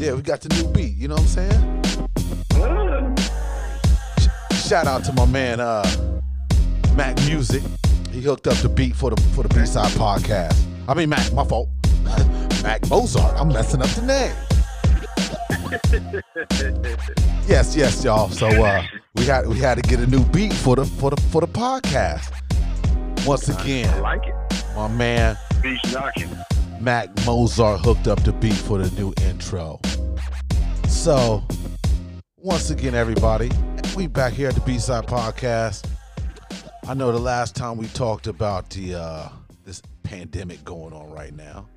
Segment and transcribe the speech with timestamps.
[0.00, 0.96] Yeah, we got the new beat.
[0.96, 1.82] You know what I'm saying?
[4.66, 5.84] Shout out to my man uh,
[6.94, 7.62] Mac Music.
[8.10, 10.58] He hooked up the beat for the for the B side podcast.
[10.88, 11.68] I mean Mac, my fault.
[12.62, 13.38] Mac Mozart.
[13.38, 14.34] I'm messing up the name.
[17.46, 18.30] yes, yes, y'all.
[18.30, 18.82] So uh,
[19.16, 21.48] we had we had to get a new beat for the for the for the
[21.48, 22.32] podcast.
[23.26, 24.34] Once again, I like it.
[24.74, 26.34] my man Beach knocking.
[26.80, 29.78] Mac Mozart hooked up the beat for the new intro.
[30.88, 31.44] So,
[32.38, 33.50] once again, everybody,
[33.94, 35.86] we back here at the B-Side Podcast.
[36.88, 39.28] I know the last time we talked about the uh,
[39.62, 41.68] this pandemic going on right now,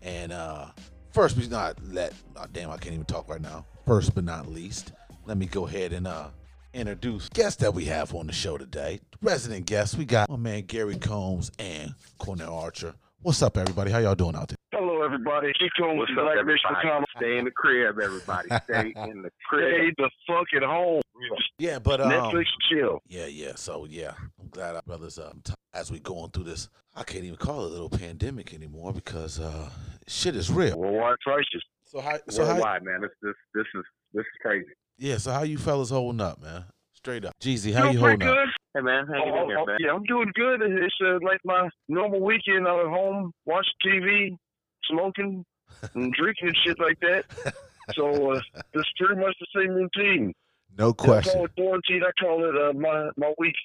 [0.00, 0.66] and uh,
[1.12, 2.14] first we not let.
[2.34, 3.66] Oh, damn, I can't even talk right now.
[3.86, 4.92] First but not least,
[5.26, 6.28] let me go ahead and uh,
[6.72, 9.00] introduce guests that we have on the show today.
[9.20, 12.94] Resident guests, we got my man Gary Combs and Cornel Archer.
[13.22, 13.90] What's up, everybody?
[13.90, 14.56] How y'all doing out there?
[14.72, 15.52] Hello, everybody.
[15.58, 16.88] Keep going with What's the up, Black Mitch everybody?
[16.88, 17.04] McConnell.
[17.18, 18.48] Stay in the crib, everybody.
[18.64, 19.74] Stay in the crib.
[19.74, 21.02] Stay the fuck at home.
[21.58, 23.00] Yeah, but um, Netflix chill.
[23.06, 23.52] Yeah, yeah.
[23.56, 26.70] So yeah, I'm glad our brothers um t- as we going through this.
[26.96, 29.68] I can't even call it a little pandemic anymore because uh
[30.08, 30.78] shit is real.
[30.78, 31.62] Worldwide crisis.
[31.84, 33.02] So how so how man.
[33.02, 34.70] This, this, this is, this is crazy.
[34.96, 36.64] yeah so how you fellas holding up, man?
[37.02, 38.34] Straight up, Jeezy, how Doing you pretty holding up?
[38.34, 38.48] good.
[38.74, 39.76] Hey, man, hanging Oh, in here, oh, man.
[39.80, 40.60] yeah, I'm doing good.
[40.60, 42.68] It's uh, like my normal weekend.
[42.68, 44.36] I'm at home, watching TV,
[44.84, 45.44] smoking,
[45.94, 47.54] and drinking and shit like that.
[47.96, 48.40] So uh,
[48.72, 50.32] it's pretty much the same routine.
[50.78, 52.02] No I question, call it quarantine.
[52.06, 53.56] I call it uh, my my week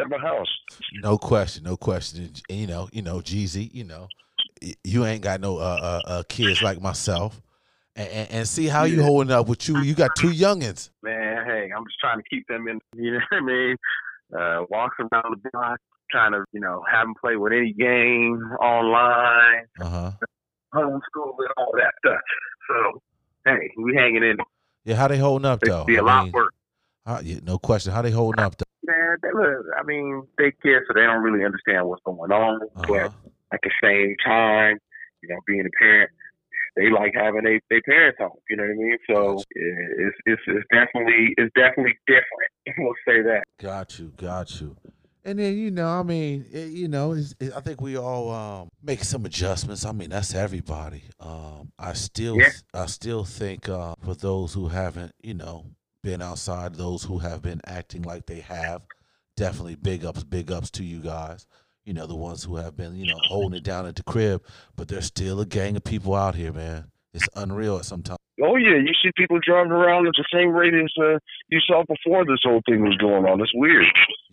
[0.00, 0.48] at my house.
[0.94, 2.24] no question, no question.
[2.24, 4.08] And, and, you know, you know, Jeezy, you know,
[4.82, 7.40] you ain't got no uh, uh, uh kids like myself.
[7.94, 9.78] And, and, and see how you holding up with you.
[9.78, 10.90] You got two youngins.
[11.02, 11.17] Man,
[11.48, 13.76] hey, I'm just trying to keep them in, you know what I mean?
[14.36, 15.78] Uh, walks around the block,
[16.10, 20.10] trying to, you know, have them play with any game online, Uh huh.
[20.74, 22.20] homeschool, and all that stuff.
[22.68, 23.00] So,
[23.46, 24.36] hey, we hanging in.
[24.84, 25.84] Yeah, how they holding up though?
[25.84, 26.54] be a I lot mean, work.
[27.06, 27.92] how- yeah, no question.
[27.92, 28.64] How they holding up though?
[28.84, 32.60] Man, they look, I mean, they kids, so they don't really understand what's going on.
[32.76, 32.84] Uh-huh.
[32.88, 33.12] But
[33.52, 34.78] at the same time,
[35.22, 36.10] you know, being a parent,
[36.78, 38.30] they like having they their parents home.
[38.48, 38.98] You know what I mean?
[39.10, 42.52] So it's it's it's definitely it's definitely different.
[42.78, 43.44] We'll say that.
[43.60, 44.76] Got you, got you.
[45.24, 48.30] And then you know, I mean, it, you know, it's, it, I think we all
[48.30, 49.84] um, make some adjustments.
[49.84, 51.02] I mean, that's everybody.
[51.18, 52.50] Um, I still, Yeah.
[52.72, 55.66] I still think uh, for those who haven't, you know,
[56.02, 58.82] been outside, those who have been acting like they have,
[59.36, 61.46] definitely big ups, big ups to you guys.
[61.88, 64.44] You know, the ones who have been, you know, holding it down at the crib,
[64.76, 66.90] but there's still a gang of people out here, man.
[67.14, 68.18] It's unreal at sometimes.
[68.42, 71.18] Oh yeah, you see people driving around at the same rate as uh,
[71.48, 73.40] you saw before this whole thing was going on.
[73.40, 73.86] It's weird.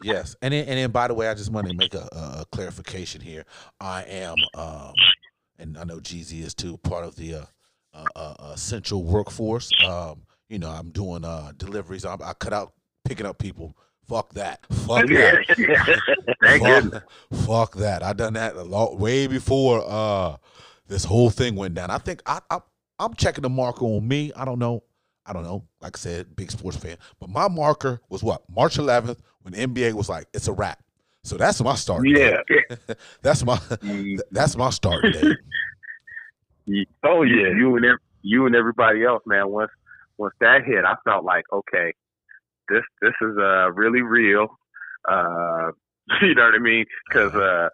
[0.04, 2.46] Yes, and then, and then by the way, I just want to make a, a,
[2.52, 3.46] clarification here.
[3.80, 4.92] I am, um,
[5.58, 7.46] and I know Jeezy is too, part of the uh,
[7.94, 9.72] uh, uh, essential workforce.
[9.88, 12.04] Um, you know, I'm doing uh, deliveries.
[12.04, 12.74] I, I cut out
[13.06, 13.78] picking up people.
[14.08, 14.66] Fuck that.
[14.72, 15.46] Fuck that.
[16.42, 17.02] Thank goodness.
[17.32, 18.04] fuck, fuck that.
[18.04, 20.38] I done that a lot way before uh,
[20.88, 21.90] this whole thing went down.
[21.90, 22.60] I think I, I
[23.00, 24.32] I'm checking the marker on me.
[24.36, 24.84] I don't know.
[25.26, 25.64] I don't know.
[25.82, 26.98] Like I said, big sports fan.
[27.20, 30.82] But my marker was what March 11th when the NBA was like, it's a wrap.
[31.24, 32.08] So that's my start.
[32.08, 32.38] Yeah.
[33.24, 33.60] that's my
[34.32, 35.38] that's my start date.
[37.04, 37.48] Oh yeah.
[37.48, 37.86] You and
[38.22, 39.50] you and everybody else, man.
[39.50, 39.72] Once
[40.18, 41.94] once that hit, I felt like okay,
[42.70, 44.48] this this is uh really real.
[45.10, 45.72] Uh,
[46.22, 46.86] you know what I mean?
[47.10, 47.70] Because uh,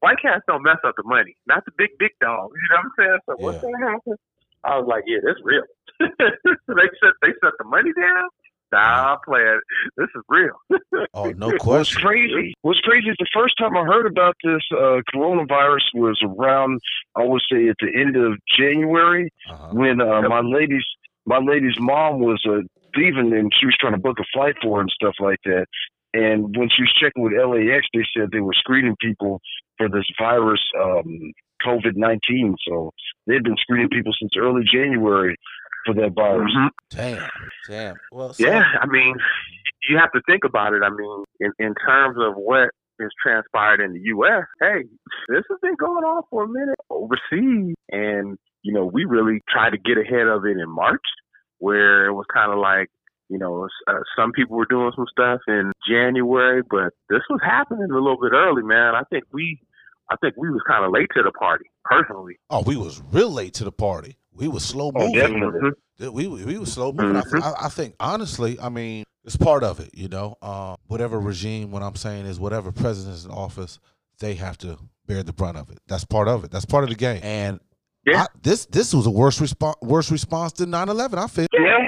[0.00, 2.54] white cats don't mess up the money, not the big big dogs.
[2.54, 3.18] You know what I'm saying?
[3.26, 3.70] So once Yeah.
[3.70, 4.18] that happened,
[4.64, 5.62] I was like, yeah, this real.
[6.00, 8.28] they set they set the money down.
[8.72, 9.60] Nah, playing.
[9.98, 10.54] this is real.
[11.14, 11.50] Oh, no question.
[11.50, 12.02] What's question.
[12.02, 12.54] crazy?
[12.62, 16.80] What's crazy is the first time I heard about this uh, coronavirus was around,
[17.16, 19.68] I would say, at the end of January Uh-huh.
[19.72, 20.86] when uh, my lady's
[21.26, 22.62] my lady's mom was uh,
[22.96, 25.66] leaving and she was trying to book a flight for her and stuff like that.
[26.14, 29.40] And when she was checking with LAX, they said they were screening people
[29.78, 31.32] for this virus, um,
[31.64, 32.54] COVID nineteen.
[32.68, 32.92] So
[33.26, 35.36] they've been screening people since early January
[35.86, 36.52] for that virus.
[36.90, 37.28] Damn.
[37.68, 37.96] Damn.
[38.10, 39.14] Well, so, Yeah, I mean,
[39.88, 40.82] you have to think about it.
[40.84, 42.70] I mean, in, in terms of what
[43.00, 44.84] has transpired in the U.S., hey,
[45.28, 47.74] this has been going on for a minute overseas.
[47.90, 51.02] And, you know, we really tried to get ahead of it in March,
[51.62, 52.88] where it was kind of like,
[53.28, 57.88] you know, uh, some people were doing some stuff in January, but this was happening
[57.90, 58.94] a little bit early, man.
[58.94, 59.58] I think we,
[60.10, 62.36] I think we was kind of late to the party, personally.
[62.50, 64.16] Oh, we was real late to the party.
[64.34, 65.14] We was slow Oh, moving.
[65.14, 65.70] definitely.
[65.98, 67.16] Th- We we was slow moving.
[67.16, 69.90] I, th- I, I think honestly, I mean, it's part of it.
[69.94, 71.70] You know, uh, whatever regime.
[71.70, 73.78] What I'm saying is, whatever president's in office,
[74.18, 75.78] they have to bear the brunt of it.
[75.86, 76.50] That's part of it.
[76.50, 77.20] That's part of the game.
[77.22, 77.60] And
[78.06, 78.22] Yeah.
[78.22, 81.46] I, this this was a worse response worse response than 9-11, I feel.
[81.52, 81.78] Yeah.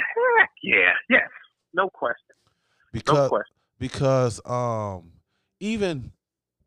[0.62, 0.92] Yeah.
[1.10, 1.28] Yes.
[1.74, 2.34] No question.
[2.36, 3.56] No Because question.
[3.78, 5.12] because um
[5.60, 6.12] even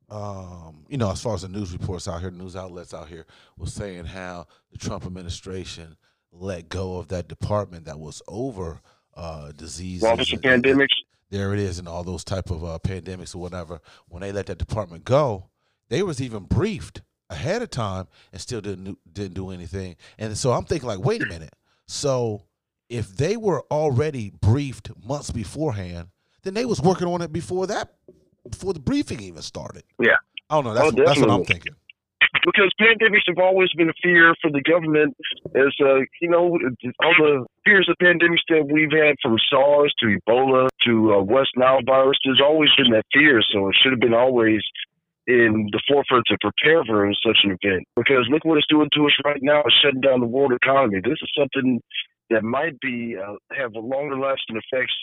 [0.09, 3.25] um you know as far as the news reports out here news outlets out here
[3.57, 5.97] was saying how the Trump administration
[6.31, 8.81] let go of that department that was over
[9.15, 10.87] uh diseases Office of and- and- Pandemics.
[11.29, 14.45] there it is and all those type of uh, pandemics or whatever when they let
[14.45, 15.49] that department go
[15.89, 20.37] they was even briefed ahead of time and still didn't do- didn't do anything and
[20.37, 21.53] so i'm thinking like wait a minute
[21.87, 22.43] so
[22.89, 26.07] if they were already briefed months beforehand
[26.43, 27.95] then they was working on it before that
[28.49, 30.11] before the briefing even started Yeah.
[30.49, 31.73] i don't know that's, Oh, that's what i'm thinking
[32.45, 35.15] because pandemics have always been a fear for the government.
[35.55, 36.57] As uh, you know,
[37.03, 41.49] all the fears of pandemics that we've had from SARS to Ebola to uh, West
[41.57, 43.41] Nile virus, there's always been that fear.
[43.51, 44.61] So it should have been always
[45.27, 47.83] in the forefront to prepare for such an event.
[47.95, 49.61] Because look what it's doing to us right now.
[49.65, 51.01] It's shutting down the world economy.
[51.03, 51.81] This is something
[52.29, 54.93] that might be uh, have a longer lasting effects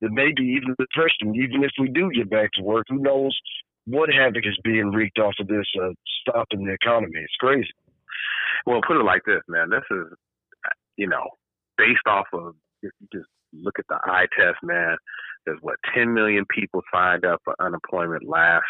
[0.00, 1.36] than maybe even the depression.
[1.36, 3.38] Even if we do get back to work, who knows
[3.86, 5.90] what havoc is being wreaked off of this uh,
[6.22, 7.20] stop in the economy.
[7.20, 7.68] It's crazy.
[8.64, 9.68] Well, put it like this, man.
[9.70, 10.06] This is,
[10.96, 11.24] you know,
[11.76, 14.96] based off of if you just look at the eye test, man.
[15.44, 18.64] There's what 10 million people signed up for unemployment last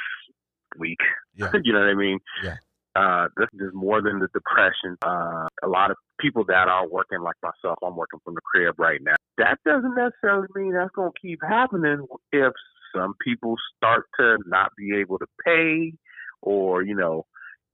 [0.78, 1.00] week.
[1.34, 2.18] yeah you know what I mean?
[2.42, 2.56] Yeah.
[2.94, 4.96] Uh, this is more than the depression.
[5.04, 8.78] Uh, a lot of people that are working like myself, I'm working from the crib
[8.78, 9.16] right now.
[9.36, 12.52] That doesn't necessarily mean that's going to keep happening if
[12.94, 15.92] some people start to not be able to pay
[16.40, 17.26] or, you know,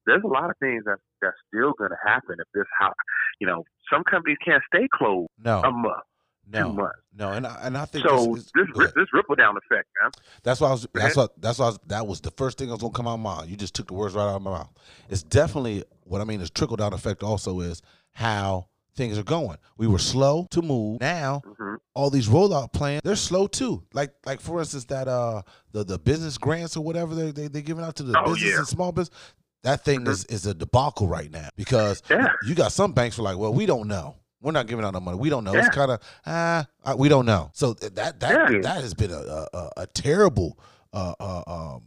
[0.07, 2.93] there's a lot of things that that's still going to happen if this how,
[3.41, 3.63] you know,
[3.93, 6.03] some companies can't stay closed no a month,
[6.49, 6.99] no months.
[7.17, 10.11] no and I, and I think So this, this this ripple down effect, man.
[10.43, 10.87] That's why I was.
[10.95, 11.41] That's what.
[11.41, 13.21] That's why I was, that was the first thing that was gonna come out of
[13.21, 13.49] my mouth.
[13.49, 14.71] You just took the words right out of my mouth.
[15.09, 16.41] It's definitely what I mean.
[16.41, 19.57] Is trickle down effect also is how things are going.
[19.79, 21.01] We were slow to move.
[21.01, 23.83] Now hmm all these rollout plans they're slow too.
[23.93, 25.43] Like like for instance that uh
[25.73, 28.53] the the business grants or whatever they they they giving out to the Oh, business
[28.53, 28.59] yeah.
[28.59, 29.15] and small business.
[29.63, 30.09] That thing Mhm.
[30.09, 32.33] is is a debacle right now because Yeah.
[32.47, 34.17] you got some banks who are like, well, we don't know.
[34.43, 35.19] We're not giving out no money.
[35.19, 35.55] We don't know.
[35.55, 37.51] It's kind of ah, uh, we don't know.
[37.55, 38.59] So that that Yeah.
[38.63, 40.59] that has been a a, a, a terrible
[40.93, 41.85] uh, uh, um,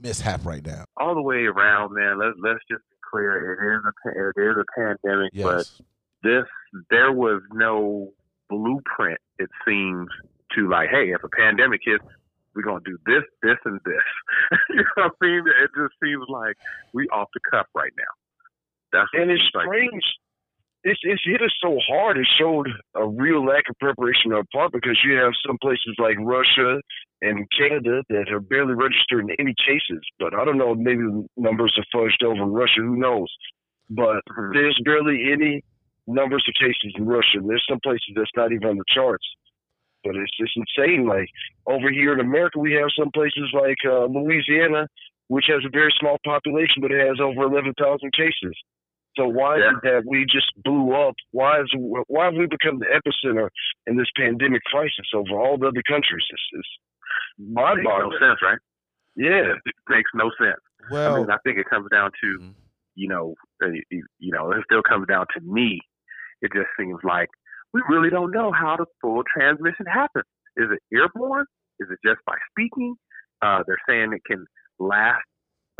[0.00, 0.84] mishap right now.
[0.96, 2.18] all the way around, man.
[2.18, 3.52] Let's let's just be clear.
[3.52, 5.80] It is a it is a pandemic, but Yes,
[6.22, 6.44] this
[6.90, 8.12] there was no
[8.50, 9.20] blueprint.
[9.38, 10.08] It seems
[10.56, 12.04] to like, hey, if a pandemic hits,
[12.54, 14.58] we're gonna do this, this, and this.
[14.70, 15.44] you know what I mean?
[15.46, 16.56] It just seems like
[16.92, 18.12] we off the cuff right now.
[18.92, 19.66] That's And it's seems like.
[19.66, 20.02] strange.
[20.84, 22.18] It's, it's hit us so hard.
[22.18, 25.94] It showed a real lack of preparation on our part because you have some places
[25.98, 26.80] like Russia
[27.22, 30.02] and Canada that are barely registered in any cases.
[30.18, 32.80] But I don't know, maybe the numbers are fudged over in Russia.
[32.80, 33.32] Who knows?
[33.90, 34.54] But Mhm.
[34.54, 35.62] there's barely any
[36.08, 37.38] numbers of cases in Russia.
[37.40, 39.26] There's some places that's not even on the charts.
[40.02, 41.06] But it's just insane.
[41.06, 41.28] Like
[41.66, 44.88] over here in America, we have some places like uh, Louisiana,
[45.28, 48.54] which has a very small population, but it has over 11,000 cases.
[49.16, 49.70] So why Yeah.
[49.70, 51.14] is it that we just blew up?
[51.32, 51.70] Why is
[52.08, 53.48] why have we become the epicenter
[53.86, 56.24] in this pandemic crisis over all the other countries?
[56.30, 56.68] It's, it's
[57.38, 58.18] Makes no mind-boggling.
[58.20, 58.58] sense, right?
[59.16, 60.60] Yeah, It makes no sense.
[60.90, 62.54] Well, I well, mean, I think it comes down to Mhm.
[62.94, 65.80] you know, uh, you you know, it still comes down to me.
[66.42, 67.28] It just seems like
[67.72, 70.24] we really don't know how the full transmission happens.
[70.56, 71.46] Is it airborne?
[71.80, 72.96] Is it just by speaking?
[73.40, 74.44] Uh, they're saying it can
[74.78, 75.24] last,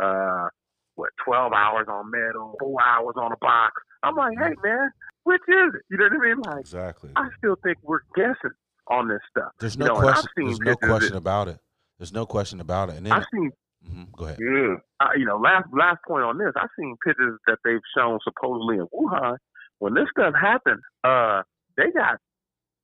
[0.01, 0.47] uh,
[0.95, 3.73] what, 12 hours on metal, four hours on a box.
[4.03, 4.89] I'm like, hey, man,
[5.23, 5.81] which is it?
[5.89, 6.41] You know what I mean?
[6.45, 7.11] Like, exactly.
[7.15, 8.51] I still think we're guessing
[8.87, 9.51] on this stuff.
[9.59, 10.29] There's you no know, question.
[10.37, 11.59] There's no question about it.
[11.97, 12.97] There's no question about it.
[12.97, 13.51] And then, I've seen
[13.89, 14.37] Mm-hmm, go ahead.
[14.39, 14.75] yeah.
[14.99, 18.77] uh, you know, last last point on this, I've seen pictures that they've shown supposedly
[18.77, 19.37] in Wuhan.
[19.79, 21.41] When this stuff happened, uh,
[21.75, 22.17] they got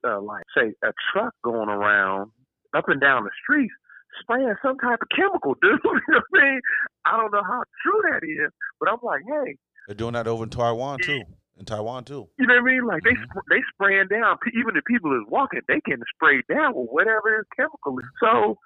[0.05, 2.31] uh, like say a truck going around
[2.75, 3.73] up and down the streets
[4.21, 5.79] spraying some type of chemical, dude.
[5.83, 6.61] you know what I mean?
[7.05, 9.55] I don't know how true that is, but I'm like, hey,
[9.87, 11.23] They're doing that over in Taiwan too.
[11.57, 12.27] In Taiwan too.
[12.37, 12.85] you know what I mean?
[12.87, 13.25] Like they Mhm.
[13.27, 14.37] sp- they spraying down.
[14.53, 18.05] Even the people that's walking, they getting sprayed down with whatever this chemical is.
[18.21, 18.57] So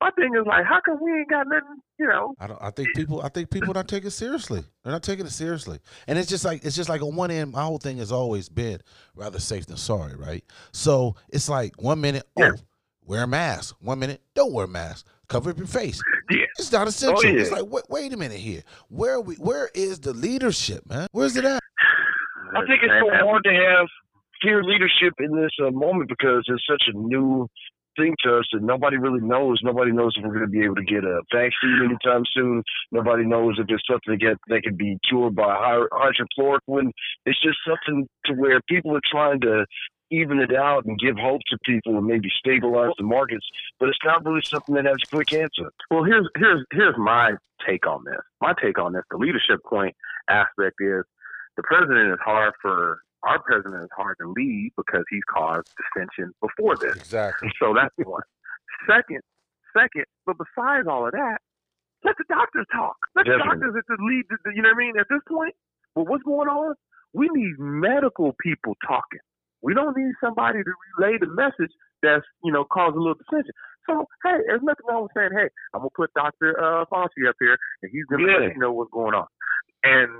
[0.00, 1.80] my thing is like, how come we ain't got nothing?
[1.98, 2.34] You know?
[2.38, 2.60] I don't.
[2.60, 3.22] I think people.
[3.22, 4.62] I think people not taking it seriously.
[4.82, 5.78] They're not taking it seriously.
[6.06, 8.50] And it's just like it's just like on one end, my whole thing has always
[8.50, 8.80] been
[9.14, 10.44] rather safe than sorry, right?
[10.72, 12.50] So it's like one minute, Yeah.
[12.52, 12.58] oh,
[13.06, 13.76] wear a mask.
[13.80, 15.06] One minute, don't wear a mask.
[15.28, 16.00] Cover up your face.
[16.30, 16.44] Yeah.
[16.58, 17.24] It's not essential.
[17.24, 17.40] yeah.
[17.40, 18.62] It's like wait, wait a minute here.
[18.88, 19.36] Where are we?
[19.36, 21.06] Where is the leadership, man?
[21.12, 21.62] Where's it at?
[22.56, 23.86] I think it's so hard to have
[24.42, 27.48] clear leadership in this uh, moment because it's such a new
[27.96, 29.60] thing to us that nobody really knows.
[29.62, 32.62] Nobody knows if we're going to be able to get a vaccine anytime soon.
[32.92, 35.54] Nobody knows if there's something that, get, that can be cured by
[35.92, 36.90] hydrochloroquine.
[37.26, 39.64] It's just something to where people are trying to
[40.20, 43.46] even it out and give hope to people and maybe stabilize the markets,
[43.78, 45.70] but it's not really something that has a quick answer.
[45.90, 47.32] Well, here's here's here's my
[47.66, 48.20] take on this.
[48.40, 49.94] My take on this, the leadership point
[50.28, 51.04] aspect is
[51.56, 56.32] the president is hard for our president is hard to lead because he's caused dissension
[56.40, 56.96] before this.
[56.96, 57.50] Exactly.
[57.58, 58.22] So that's one.
[58.86, 59.20] Second,
[59.76, 61.38] second, but besides all of that,
[62.04, 62.96] let the doctors talk.
[63.16, 63.38] Let Definitely.
[63.38, 64.24] the doctors at the lead.
[64.54, 64.98] You know what I mean?
[64.98, 65.54] At this point,
[65.96, 66.74] well, what's going on?
[67.14, 69.20] We need medical people talking.
[69.64, 73.52] We don't need somebody to relay the message that's you know causing a little dissension.
[73.88, 77.36] So hey, there's nothing wrong with saying, hey, I'm gonna put Doctor uh, Fauci up
[77.40, 78.38] here, and he's gonna Yeah.
[78.46, 79.26] let you know what's going on,
[79.82, 80.10] and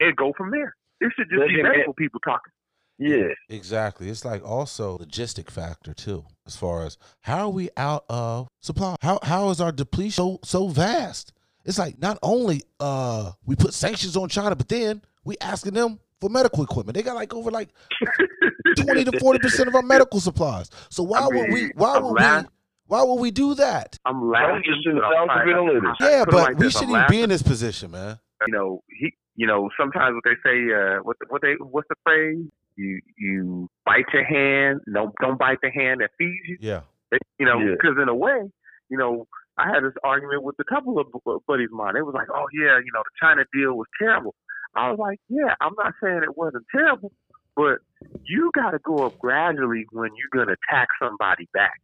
[0.00, 0.74] and go from there.
[1.00, 2.52] It should just Let be him- medical people talking.
[3.00, 3.28] Yeah.
[3.48, 4.08] Exactly.
[4.08, 8.96] It's like also logistic factor too, as far as how are we out of supply?
[9.02, 11.32] How how is our depletion so so vast?
[11.64, 16.00] It's like not only uh we put sanctions on China, but then we asking them
[16.20, 16.96] for medical equipment.
[16.96, 17.68] They got like over like
[18.76, 20.70] twenty to forty percent of our medical supplies.
[20.90, 22.48] So why I would we why I'm would we
[22.86, 23.98] why would we do that?
[24.06, 24.62] I'm laughing.
[24.64, 27.04] just in but I'm thousand trying not to- Yeah, but like we this, shouldn't even
[27.10, 28.18] be in this position, man.
[28.46, 31.86] you know, he, you know, sometimes what they say, uh, what, the, what they, what's
[31.88, 32.46] the phrase?
[32.76, 36.56] You, you bite your hand, don't, don't bite the hand that feeds you.
[36.60, 36.80] Yeah.
[37.10, 37.72] They, you know, Yeah.
[37.72, 38.48] because in a way,
[38.88, 39.26] you know,
[39.58, 41.06] I had this argument with a couple of
[41.46, 41.94] buddies of mine.
[41.94, 44.34] They was like, "Oh yeah, you know, the China deal was terrible."
[44.76, 47.10] I was like, "Yeah, I'm not saying it wasn't terrible,
[47.56, 47.78] but
[48.24, 51.78] you got to go up gradually when you're gonna tax somebody back."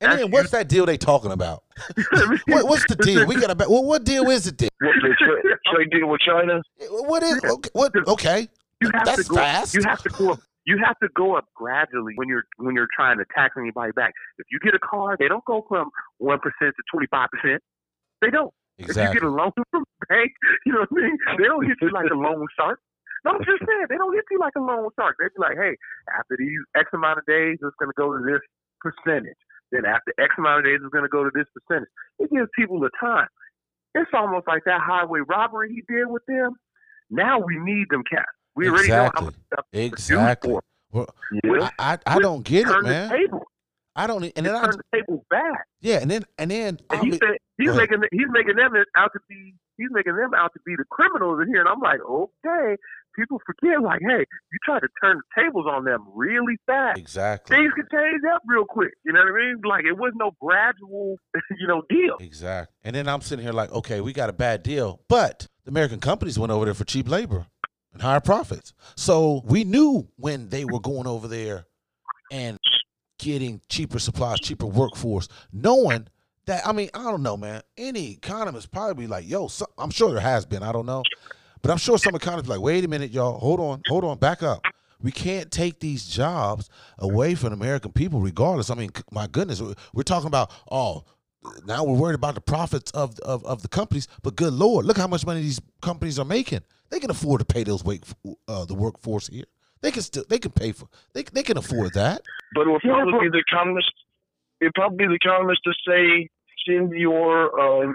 [0.00, 1.62] And That's then what's that deal they talking about?
[2.46, 3.26] What, what's the deal?
[3.26, 3.68] We got to.
[3.68, 4.70] Well, what deal is it then?
[4.80, 6.62] What, the tra- trade deal with China?
[6.90, 7.70] What is okay?
[7.72, 8.48] What okay?
[8.80, 9.74] you have That's to go, fast.
[9.74, 10.40] You have to go up.
[10.66, 14.12] You have to go up gradually when you're when you're trying to tax anybody back.
[14.38, 17.62] If you get a car, they don't go from one percent to twenty five percent.
[18.20, 18.52] They don't.
[18.78, 20.32] If you get a loan from the bank,
[20.66, 21.18] you know what I mean.
[21.38, 22.80] They don't hit you like a loan shark.
[23.24, 25.16] No, I'm just saying they don't hit you like a loan shark.
[25.18, 25.76] They be like, hey,
[26.18, 28.40] after these X amount of days, it's going to go to this
[28.80, 29.36] percentage.
[29.72, 31.88] Then after X amount of days, it's going to go to this percentage.
[32.18, 33.28] It gives people the time.
[33.94, 36.54] It's almost like that highway robbery he did with them.
[37.10, 38.26] Now we need them cats.
[38.56, 40.58] We already know how much stuff Exactly.
[40.92, 41.08] Well.
[41.44, 43.12] I, I I don't get it, man.
[43.96, 44.24] I don't.
[44.36, 45.66] And then I, turn the table back.
[45.80, 49.10] yeah, and then and then And he mean- said he's making he's making them out
[49.12, 51.60] to be he's making them out to be the criminals in here.
[51.60, 52.76] And I'm like, okay.
[53.16, 56.98] People forget, like, hey, you try to turn the tables on them really fast.
[56.98, 58.92] exactly, Things could change up real quick.
[59.04, 59.60] You know what I mean?
[59.64, 61.16] Like it was no gradual,
[61.58, 62.16] you know, deal.
[62.20, 62.74] exactly.
[62.84, 66.00] And then I'm sitting here like, okay, we got a bad deal, but the American
[66.00, 67.46] companies went over there for cheap labor
[67.92, 68.72] and higher profits.
[68.96, 71.66] So we knew when they were going over there
[72.30, 72.58] and
[73.18, 76.06] getting cheaper supplies, cheaper workforce, knowing
[76.46, 76.66] that.
[76.66, 77.62] I mean, I don't know, man.
[77.76, 80.62] Any economist probably be like, yo, so, I'm sure there has been.
[80.62, 81.02] I don't know.
[81.62, 84.18] But I'm sure some economists be like, wait a minute, y'all, hold on, hold on,
[84.18, 84.62] back up.
[85.02, 88.70] We can't take these jobs away from American people, regardless.
[88.70, 91.04] I mean, my goodness, we're- we're talking about oh,
[91.64, 94.08] now we're worried about the profits of of, of the companies.
[94.22, 96.60] But good lord, look how much money these companies are making.
[96.90, 98.04] They can afford to pay those wait
[98.46, 99.44] uh, the workforce here.
[99.80, 102.20] They can still they can pay for they they can afford that.
[102.54, 103.92] But it would probably but- be the economist.
[104.60, 106.28] It'd probably be the economist to say
[106.68, 107.94] send your, uh,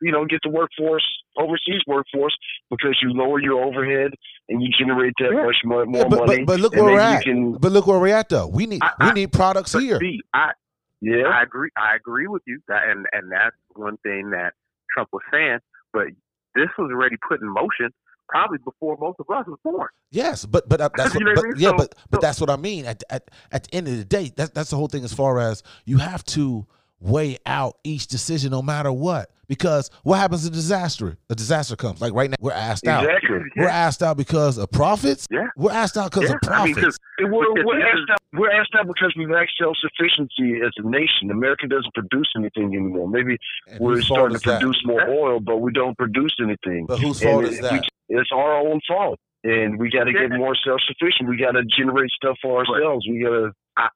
[0.00, 1.04] you know, get the workforce
[1.36, 2.36] overseas workforce
[2.70, 4.12] because you lower your overhead
[4.48, 5.44] and you generate that Yeah.
[5.44, 6.44] much more, Yeah, but, money.
[6.44, 7.24] but but look where we're at.
[7.24, 8.46] can- But look where we're at though.
[8.48, 9.98] We need I- we I- need products But here.
[10.00, 10.52] see, I
[11.00, 11.70] yeah, I agree.
[11.76, 14.54] I agree with you, that, and and that's one thing that
[14.92, 15.58] Trump was saying.
[15.92, 16.08] But
[16.54, 17.90] this was already put in motion
[18.28, 19.88] probably before most of us was born.
[20.10, 21.52] Yes, but but uh, that's what, what I mean?
[21.58, 22.86] yeah, So- but but so- that's what I mean.
[22.86, 25.04] At at at the end of the day, that's that's the whole thing.
[25.04, 26.66] As far as you have to
[27.00, 30.46] weigh out each decision, no matter what, because what happens?
[30.46, 31.18] A disaster.
[31.28, 32.00] A disaster comes.
[32.00, 33.04] Like right now, we're asked out.
[33.04, 33.40] exactly.
[33.56, 35.26] We're asked out because of profits.
[35.30, 35.48] Yeah.
[35.56, 36.98] We're asked out because Yeah, of I mean, profits.
[36.98, 40.88] 'cause- We're, we're, asked out, we're asked out because we lack self sufficiency as a
[40.88, 41.30] nation.
[41.30, 43.08] America doesn't produce anything anymore.
[43.08, 43.36] Maybe
[43.68, 44.60] And we're starting is to that?
[44.60, 46.86] produce more oil, but we don't produce anything.
[46.86, 47.84] But whose And fault it- is we- that?
[48.08, 49.18] it's our own fault.
[49.44, 51.28] And we got to get more self sufficient.
[51.28, 53.06] We got to generate stuff for ourselves.
[53.06, 53.52] We got to.
[53.76, 53.88] I,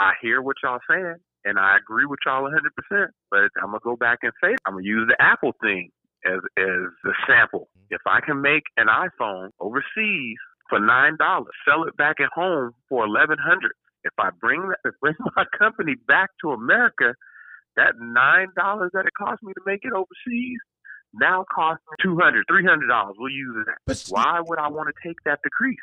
[0.00, 1.14] I hear what y'all saying,
[1.44, 2.72] and I agree with y'all 100.
[2.74, 5.90] percent But I'm gonna go back and say I'm gonna use the Apple thing
[6.24, 7.68] as as the sample.
[7.76, 7.94] Mm-hmm.
[7.94, 10.36] If I can make an iPhone overseas
[10.68, 13.72] for nine dollars, sell it back at home for eleven hundred.
[14.04, 17.14] If I bring that, bring my company back to America,
[17.76, 20.58] that nine dollars that it cost me to make it overseas
[21.14, 23.16] now costs me two hundred, three hundred dollars.
[23.18, 23.78] We'll use that.
[23.86, 25.78] But Why would I want to take that decrease?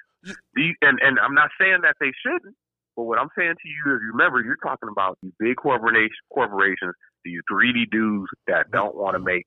[0.82, 2.56] And and I'm not saying that they shouldn't.
[2.96, 6.94] But what I'm saying to you is, remember, you're talking about these big corporation corporations,
[7.24, 9.46] these greedy dudes that don't want to make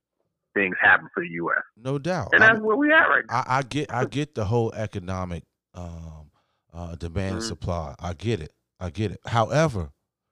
[0.54, 1.62] things happen for the U.S.
[1.76, 2.30] No doubt.
[2.32, 3.44] And that's where we at right now.
[3.46, 6.30] I, I get I get the whole economic um,
[6.74, 7.46] uh, demand and Mhm.
[7.48, 7.94] supply.
[8.00, 8.52] I get it.
[8.80, 9.20] I get it.
[9.26, 9.90] However,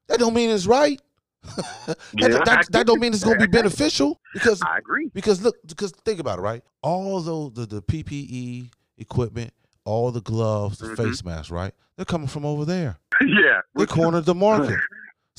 [0.09, 1.01] that don't mean it's right.
[1.57, 5.11] that, Yeah, that, that don't mean it's going to be beneficial because I agree.
[5.15, 6.63] because look because think about it right.
[6.83, 9.53] All those the, the PPE equipment,
[9.87, 10.97] all the gloves, the Mhm.
[10.97, 11.73] face masks, right?
[11.97, 12.99] They're coming from over there.
[13.27, 13.61] yeah.
[13.75, 14.79] They cornered the market.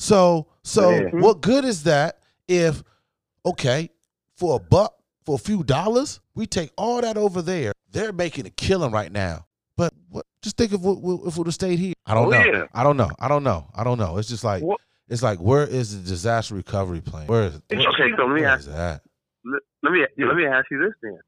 [0.00, 1.08] So so Yeah.
[1.12, 2.84] what good is that if
[3.44, 3.90] okay
[4.36, 4.94] for a buck
[5.26, 9.10] for a few dollars we take all that over there they're making a killing right
[9.10, 9.44] now
[9.76, 12.30] but what just think of what, what if we'd have stayed here I don't Oh,
[12.30, 12.64] know yeah.
[12.72, 15.40] I don't know I don't know I don't know it's just like What- it's like
[15.40, 18.66] where is the disaster recovery plan where is where- Okay, so let me ask is
[18.66, 19.02] that
[19.44, 21.18] let, let me let me ask you this then.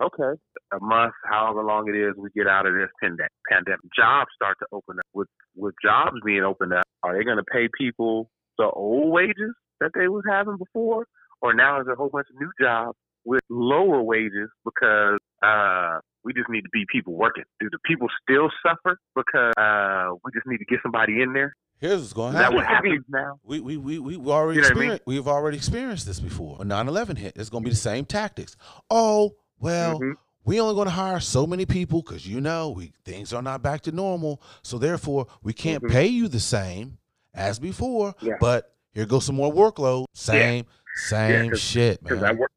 [0.00, 0.38] Okay,
[0.72, 3.80] a month, however long it is, we get out of this pande- pandemic.
[3.96, 5.06] Jobs start to open up.
[5.14, 9.54] With with jobs being opened up, are they going to pay people the old wages
[9.80, 11.06] that they was having before,
[11.40, 15.98] or now is there a whole bunch of new jobs with lower wages because uh,
[16.24, 17.44] we just need to be people working?
[17.60, 21.54] Do the people still suffer because uh, we just need to get somebody in there?
[21.78, 23.38] here's what's going Is to that happen what happens now?
[23.44, 24.78] we we we we've already You know I mean?
[24.82, 28.06] experienced we've already experienced this before when 9/11 hit it's going to be the same
[28.06, 28.56] tactics
[28.90, 30.14] oh well Mhm.
[30.44, 33.62] we only going to hire so many people because you know we things are not
[33.62, 35.90] back to normal so therefore we can't Mhm.
[35.90, 36.98] pay you the same
[37.34, 38.34] as before Yeah.
[38.40, 42.50] but here goes some more workload same same shit Because man that work,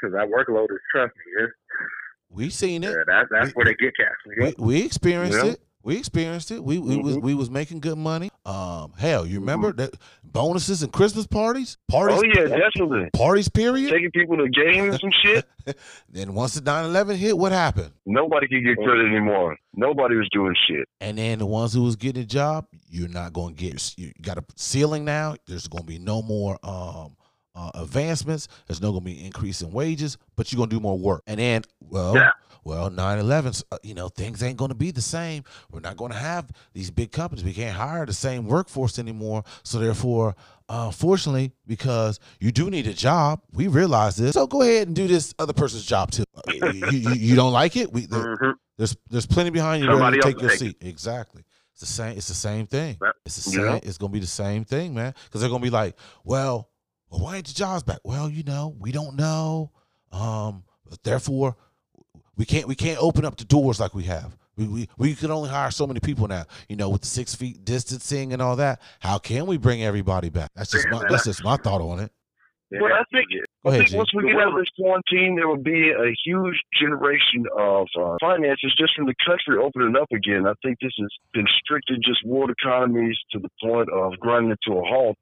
[0.00, 1.52] because that workload is trust me, it's,
[2.30, 4.16] we seen it yeah, that, that's We- where they get cats.
[4.38, 5.52] we, we experienced Yeah.
[5.52, 7.22] it we experienced it we, we was Mhm.
[7.22, 9.94] we was making good money um hell you remember that
[10.24, 13.08] bonuses and christmas parties parties Oh yeah, definitely.
[13.12, 15.46] parties period Taking people to games and shit.
[16.08, 19.56] then once the 9-11 hit what happened Nobody could get credit anymore.
[19.74, 20.88] Nobody was doing shit.
[21.00, 23.94] And then the ones who was getting a job, you're not going to get.
[23.98, 25.36] You got a ceiling now.
[25.46, 27.16] There's going to be no more um,
[27.54, 28.48] uh, advancements.
[28.66, 31.22] There's no going to be increase in wages, but you're going to do more work.
[31.26, 32.30] And then, well, Yeah.
[32.68, 35.42] Well, 9/11, uh, you know, things ain't going to be the same.
[35.70, 37.42] We're not going to have these big companies.
[37.44, 39.42] We can't hire the same workforce anymore.
[39.62, 40.36] So therefore,
[40.68, 44.34] uh, fortunately, because you do need a job, we realize this.
[44.34, 46.24] So go ahead and do this other person's job too.
[46.52, 47.92] You, you, you don't like it?
[47.92, 48.54] We there- Mhm.
[48.76, 50.76] there's there's plenty behind you Somebody to take your take seat.
[50.82, 51.42] Exactly.
[51.72, 52.16] It's the same.
[52.18, 52.98] It's the same thing.
[53.24, 53.80] It's the same.
[53.82, 55.14] It's gonna be the same thing, man.
[55.24, 56.68] Because they're gonna be like, well,
[57.10, 58.00] well, why ain't the jobs back?
[58.04, 59.70] Well, you know, we don't know.
[60.12, 60.64] Um,
[61.02, 61.56] therefore,
[62.38, 64.36] we can't we can't open up the doors like we have.
[64.56, 66.44] We, we we can only hire so many people now.
[66.68, 68.80] You know, with the six feet distancing and all that.
[69.00, 70.50] How can we bring everybody back?
[70.54, 72.12] That's just my that's just my thought on it.
[72.70, 73.26] Well, I think
[73.64, 73.96] Go I think G.
[73.96, 78.16] once we get out of this quarantine, there will be a huge generation of uh,
[78.20, 80.46] finances just from the country opening up again.
[80.46, 84.74] I think this has constricted just world economies to the point of grinding it to
[84.74, 85.16] a halt.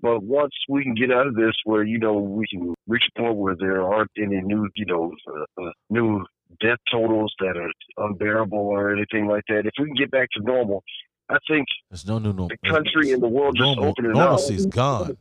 [0.00, 3.20] But once we can get out of this, where you know we can reach a
[3.20, 6.24] point where there aren't any new, you know, uh, uh, new
[6.60, 7.70] death totals that are
[8.06, 9.60] unbearable or anything like that.
[9.66, 10.82] If we can get back to normal,
[11.30, 12.48] I think There's no new no.
[12.48, 14.16] the country and the world just normal, opening up.
[14.16, 15.16] normalcy's gone.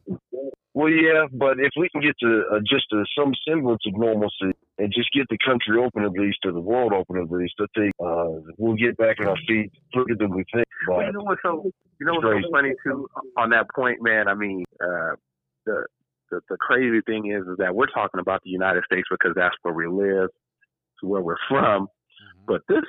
[0.74, 4.54] Well, yeah, but if we can get to uh, just uh, some semblance of normalcy
[4.78, 7.66] and just get the country open at least, or the world open at least, I
[7.76, 8.28] think uh,
[8.60, 10.68] we'll get back on our feet quicker than we think.
[10.88, 12.44] Well, But you know what's so you know what's Crazy.
[12.44, 14.28] so funny too on that point, man.
[14.28, 15.16] I mean, uh,
[15.66, 15.86] the,
[16.30, 19.56] the the crazy thing is, is that we're talking about the United States because that's
[19.63, 20.30] where we live,
[20.98, 21.84] it's where we're from.
[21.84, 22.44] Mm-hmm.
[22.48, 22.84] But this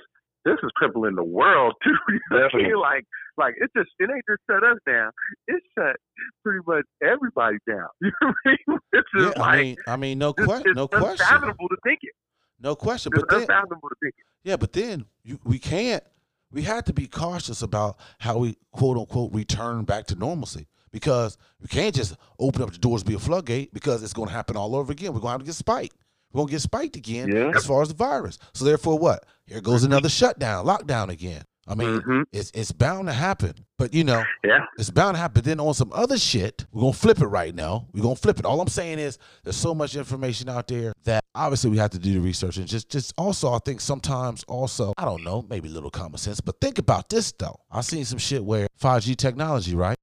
[0.45, 1.91] this is crippling the world too.
[2.09, 2.77] You know I mean?
[2.81, 3.05] Like
[3.37, 5.11] like it just it ain't just shut us down.
[5.47, 5.97] It shut
[6.45, 7.89] pretty much everybody down.
[8.03, 8.79] You know I mean?
[8.93, 11.77] It's Yeah, just I mean, I mean, no it's, question, it's no question, unfathomable to
[11.85, 12.13] think it.
[12.61, 13.13] no question.
[13.15, 14.25] It's But then, unfathomable to think it.
[14.49, 16.03] Yeah, but then you, we can't.
[16.51, 21.37] We have to be cautious about how we quote unquote return back to normalcy because
[21.61, 24.57] we can't just open up the doors be a floodgate because it's going to happen
[24.57, 25.13] all over again.
[25.13, 25.95] We're going to have to get spiked.
[26.33, 27.53] We're going to get spiked again Yeah.
[27.55, 28.39] as far as the virus.
[28.55, 29.25] So therefore, what?
[29.47, 31.43] Here goes another shutdown, lockdown again.
[31.71, 32.25] I mean, Mhm.
[32.33, 33.53] it's it's bound to happen.
[33.77, 34.61] But you know, Yeah.
[34.79, 35.35] it's bound to happen.
[35.35, 37.89] But Then on some other shit, we're gonna flip it right now.
[37.93, 38.47] We're gonna flip it.
[38.47, 41.99] All I'm saying is there's so much information out there that obviously we have to
[41.99, 45.69] do the research and just just also I think sometimes also I don't know maybe
[45.69, 46.41] a little common sense.
[46.41, 47.61] But think about this though.
[47.71, 49.99] I've seen some shit where 5G technology, right?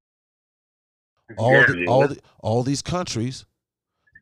[1.38, 3.43] All Yeah, the, all the, all these countries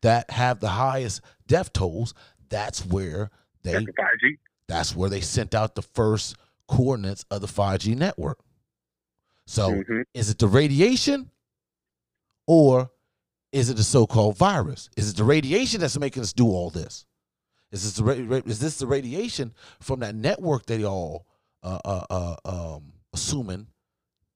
[0.01, 2.13] that have the highest death tolls,
[2.49, 3.29] that's where
[3.63, 4.37] they That's the 5G.
[4.67, 6.35] that's where they sent out the first
[6.67, 8.39] coordinates of the 5G network.
[9.45, 10.03] So Mhm.
[10.13, 11.29] is it the radiation
[12.47, 12.91] or
[13.51, 14.89] is it the so-called virus?
[14.97, 17.05] Is it the radiation that's making us do all this?
[17.71, 21.25] Is this the ra- is this the radiation from that network that y'all
[21.63, 23.67] uh, uh, uh, um, assuming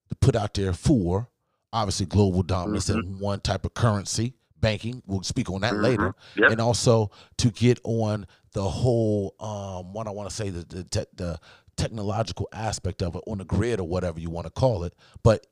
[0.07, 1.27] to put out there for
[1.73, 3.03] obviously global dominance Mhm.
[3.03, 5.01] in one type of currency, banking.
[5.05, 5.81] We'll speak on that Mhm.
[5.83, 6.51] later, Yep.
[6.51, 10.83] and also to get on the whole um, what I want to say the the,
[10.83, 11.39] te- the
[11.75, 14.93] technological aspect of it on the grid or whatever you want to call it.
[15.23, 15.45] But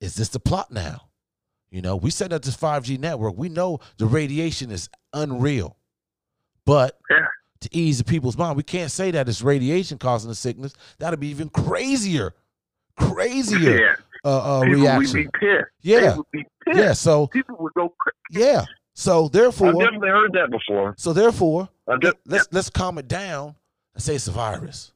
[0.00, 1.02] is this the plot now?
[1.70, 3.36] You know, we set up this 5G network.
[3.36, 5.76] We know the radiation is unreal.
[6.64, 7.26] But Yeah.
[7.60, 10.72] to ease the people's mind, we can't say that it's radiation causing the sickness.
[10.98, 12.34] That'd be even crazier,
[12.98, 13.94] crazier Yeah.
[14.24, 15.00] Uh, uh, People reaction.
[15.00, 15.64] would be pissed.
[15.82, 16.00] Yeah.
[16.10, 16.78] They would be pissed.
[16.78, 16.92] Yeah.
[16.92, 18.44] So People would go crazy.
[18.44, 18.64] yeah.
[18.94, 20.94] So therefore, I've therefore, definitely heard that before.
[20.98, 23.54] so therefore, I've de- let, let's let's calm it down
[23.94, 24.92] and say it's a virus.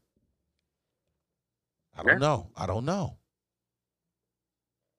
[1.97, 2.19] I don't Yeah.
[2.19, 2.51] know.
[2.57, 3.17] I don't know.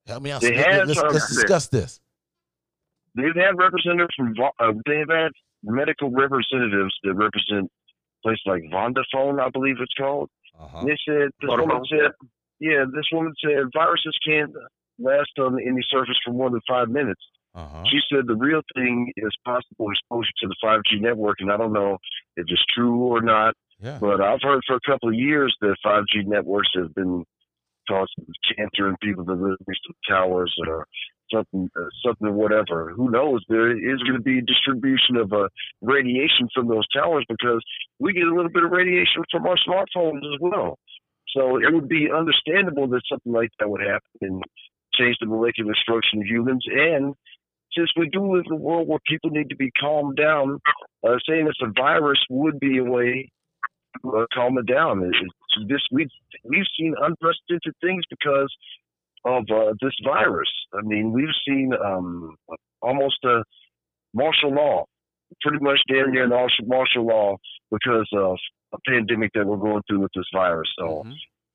[0.08, 0.42] Help me out.
[0.42, 2.00] They Let- had let's, let's discuss this.
[3.16, 5.32] they've had representatives from Vo- uh, they've had
[5.64, 7.72] medical representatives that represent
[8.24, 10.30] places like Vodafone, I believe it's called.
[10.60, 10.84] Uh-huh.
[10.86, 12.12] They said this Vodafone, said,
[12.60, 14.52] yeah, this woman said viruses can't
[15.00, 17.22] last on any surface for more than five minutes.
[17.54, 17.84] Uh-huh.
[17.90, 21.74] She said the real thing is possible exposure to the 5G network, and I don't
[21.74, 21.98] know
[22.36, 23.98] if it's true or not, Yeah.
[24.00, 27.24] but I've heard for a couple of years that 5G networks have been
[27.88, 28.26] causing
[28.58, 30.86] cancer in people that live next to towers or
[31.34, 32.92] something, uh, something, whatever.
[32.96, 33.44] Who knows?
[33.48, 35.48] There is going to be distribution of uh,
[35.82, 37.64] radiation from those towers because
[38.00, 40.78] we get a little bit of radiation from our smartphones as well.
[41.36, 44.44] So it would be understandable that something like that would happen and
[44.96, 46.66] change the molecular structure of humans.
[46.72, 47.16] And
[47.78, 50.60] since we do live in a world where people need to be calmed down,
[51.08, 53.30] uh, saying it's a virus would be a way
[54.04, 55.04] to uh, calm it down.
[55.04, 56.10] It- it's this we've
[56.44, 58.54] we've seen unprecedented things because
[59.26, 60.50] of uh, this virus.
[60.74, 62.36] I mean, we've seen um,
[62.82, 63.44] almost a
[64.14, 64.86] martial law,
[65.42, 67.38] pretty much damn near an martial martial law
[67.72, 68.38] because of
[68.74, 70.70] a pandemic that we're going through with this virus.
[70.80, 71.14] So Mhm.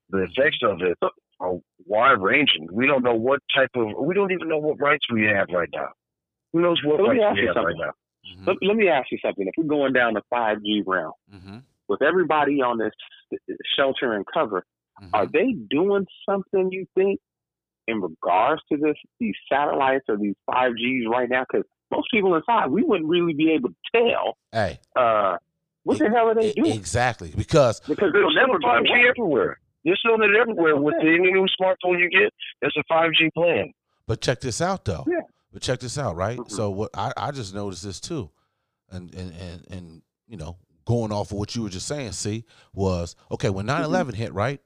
[0.09, 0.97] the effects of it
[1.39, 1.53] are
[1.85, 2.67] wide ranging.
[2.71, 5.69] We don't know what type of, we don't even know what rights we have right
[5.73, 5.89] now.
[6.53, 7.77] Who knows what Let me rights ask we you have right something.
[7.79, 7.91] now?
[8.43, 8.47] Mhm.
[8.47, 9.47] Let, let me ask you something.
[9.47, 11.63] If we're going down the 5G realm, Mhm.
[11.87, 12.93] with everybody on this
[13.75, 14.63] shelter and cover,
[15.13, 15.31] are Mhm.
[15.31, 17.19] they doing something you think
[17.87, 21.43] in regards to this these satellites or these 5Gs right now?
[21.49, 25.37] Because most people inside, we wouldn't really be able to tell Hey, uh,
[25.83, 27.33] what the hell are they e- doing exactly.
[27.35, 29.59] Because because They're they'll never selling 5G everywhere.
[29.83, 30.77] They're selling it everywhere.
[30.77, 31.07] With Okay.
[31.07, 33.73] any new smartphone you get, it's a 5G plan.
[34.07, 35.05] But check this out though.
[35.07, 35.21] Yeah.
[35.53, 36.37] But check this out, right?
[36.39, 36.49] Mhm.
[36.51, 38.29] So what I, I just noticed this too.
[38.89, 42.45] And and and and you know, going off of what you were just saying, see,
[42.73, 44.61] was okay, when 9-11 hit, right?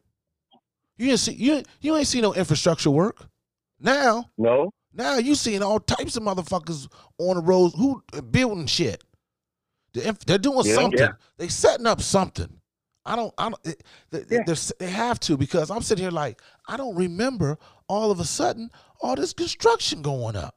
[0.98, 3.28] You didn't see you you ain't see no infrastructure work.
[3.80, 4.72] Now, No?
[4.96, 6.88] Now you seeing all types of motherfuckers
[7.20, 9.04] on the roads who building shit.
[9.94, 10.76] They're, they're doing Yeah.
[10.76, 11.00] something.
[11.00, 11.12] Yeah.
[11.38, 12.60] They setting up something.
[13.06, 13.34] I don't.
[13.38, 13.64] I don't.
[14.12, 14.56] They, Yeah.
[14.80, 18.72] they have to because I'm sitting here like I don't remember all of a sudden
[19.02, 20.56] all this construction going up.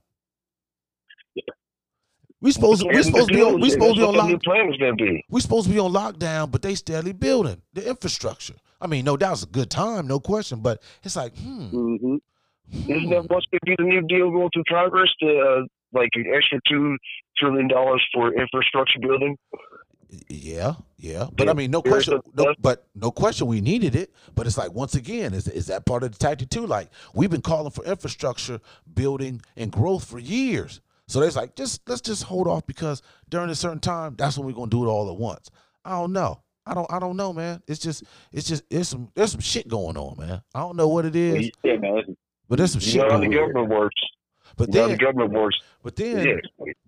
[2.41, 4.39] We supposed we supposed to be on, we supposed to be on the lock, new
[4.39, 5.25] plan was going to be.
[5.29, 8.55] we supposed to be on lockdown, but they steadily building the infrastructure.
[8.81, 12.17] I mean, no doubt it's a good time, no question, but it's like, hmm, hmm
[12.73, 15.11] Isn't that what's going to be the new deal going through Congress?
[15.21, 16.97] To, uh, like an extra $2
[17.39, 17.69] trillion
[18.13, 19.37] for infrastructure building?
[20.29, 24.11] Yeah, yeah, but Yeah, I mean, no question, no, but no question, we needed it.
[24.35, 26.67] But it's like once again, is is that part of the tactic too?
[26.67, 28.59] Like we've been calling for infrastructure
[28.95, 30.81] building and growth for years.
[31.09, 34.47] So it's like just let's just hold off because during a certain time, that's when
[34.47, 35.51] we're gonna do it all at once.
[35.85, 36.41] I don't know.
[36.67, 36.91] I don't.
[36.93, 37.63] I don't know, man.
[37.67, 38.05] It's just.
[38.33, 38.69] It's just.
[38.71, 39.11] There's some.
[39.15, 40.43] There's some shit going on, man.
[40.55, 42.17] I don't know what it is, Yeah, man.
[42.49, 44.01] But there's some shit how the government works.
[44.57, 45.57] But then, the government works.
[45.83, 46.41] but then.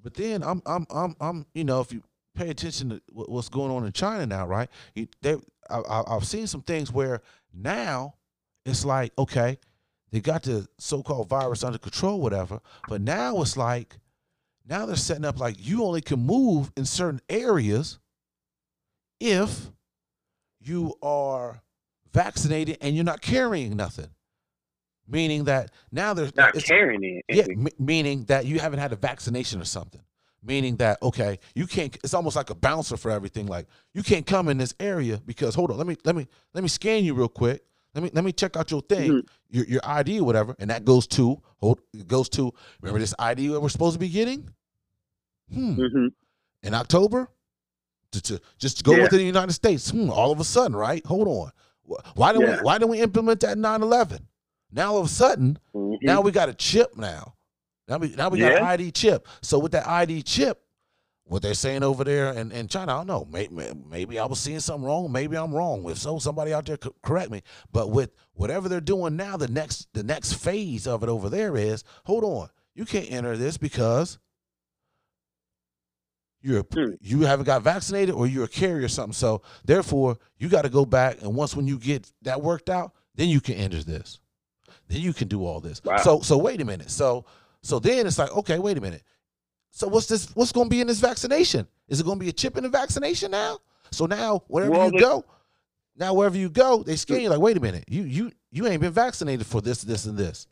[0.03, 2.03] But then I'm I'm I'm I'm you know if you
[2.35, 4.69] pay attention to what's going on in China now, right?
[4.95, 5.37] You, they
[5.69, 7.21] I, I, I've seen some things where
[7.55, 8.15] now
[8.65, 9.59] it's like okay,
[10.11, 12.61] they got the so-called virus under control, whatever.
[12.89, 13.99] But now it's like
[14.69, 17.99] now they're setting up like you only can move in certain areas
[19.21, 19.71] if
[20.61, 21.63] you are
[22.13, 24.09] vaccinated and you're not carrying nothing.
[25.11, 27.25] Meaning that now there's not it's- carrying it.
[27.29, 30.01] yeah, m- meaning that you haven't had a vaccination or something.
[30.43, 31.95] Meaning that okay, you can't.
[32.03, 33.47] It's almost like a bouncer for everything.
[33.47, 36.63] Like you can't come in this area because hold on, let me let me let
[36.63, 37.63] me scan you real quick.
[37.95, 39.29] Let me let me check out your thing, Mhm.
[39.51, 41.81] your your ID or whatever, and that goes to hold.
[41.93, 44.49] It goes to remember this ID that we're supposed to be getting.
[45.53, 45.73] Hmm.
[45.75, 46.07] hmm
[46.63, 47.29] In October,
[48.13, 49.03] to, to just to go Yeah.
[49.03, 49.91] within the United States.
[49.91, 50.09] Hmm.
[50.11, 51.05] All of a sudden, right?
[51.05, 51.51] Hold on.
[52.15, 52.57] Why didn't Yeah.
[52.59, 54.21] we Why didn't we implement that 9/11?
[54.73, 57.35] Now all of a sudden, hmm now we got a chip now.
[57.89, 59.27] Now we now we got an ID chip.
[59.43, 60.63] So with that ID chip,
[61.31, 62.93] what they're saying over there in, in China.
[62.93, 63.29] I don't know.
[63.31, 63.55] Maybe,
[63.89, 65.13] maybe I was seeing something wrong.
[65.13, 65.89] Maybe I'm wrong.
[65.89, 67.43] If so, somebody out there correct me.
[67.71, 71.57] But with whatever they're doing now, the next the next phase of it over there
[71.57, 72.49] is hold on.
[72.75, 74.19] You can't enter this because
[76.41, 76.95] you're Hmm.
[77.01, 79.13] you haven't got vaccinated or you're a carrier or something.
[79.13, 82.93] So therefore, you got to go back and once when you get that worked out,
[83.15, 84.21] then you can enter this.
[84.91, 85.81] Then you can do all this.
[85.85, 85.97] Wow.
[85.99, 86.91] So so wait a minute.
[86.91, 87.25] So
[87.63, 89.03] so then it's like okay, wait a minute.
[89.71, 90.27] So what's this?
[90.35, 91.67] What's going to be in this vaccination?
[91.89, 93.61] Is it going to be a chip in the vaccination now?
[93.93, 95.25] So now wherever Well, you they- go,
[95.97, 98.81] now wherever you go, they scan you like, wait a minute, you you you ain't
[98.81, 100.49] been vaccinated for this, this, and this.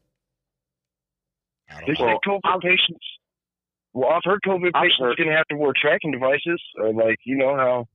[1.69, 2.19] They don't say know.
[2.27, 3.05] COVID patients.
[3.93, 6.93] Well, I've heard COVID I've patients heard- going to have to wear tracking devices, or
[6.93, 7.87] like you know how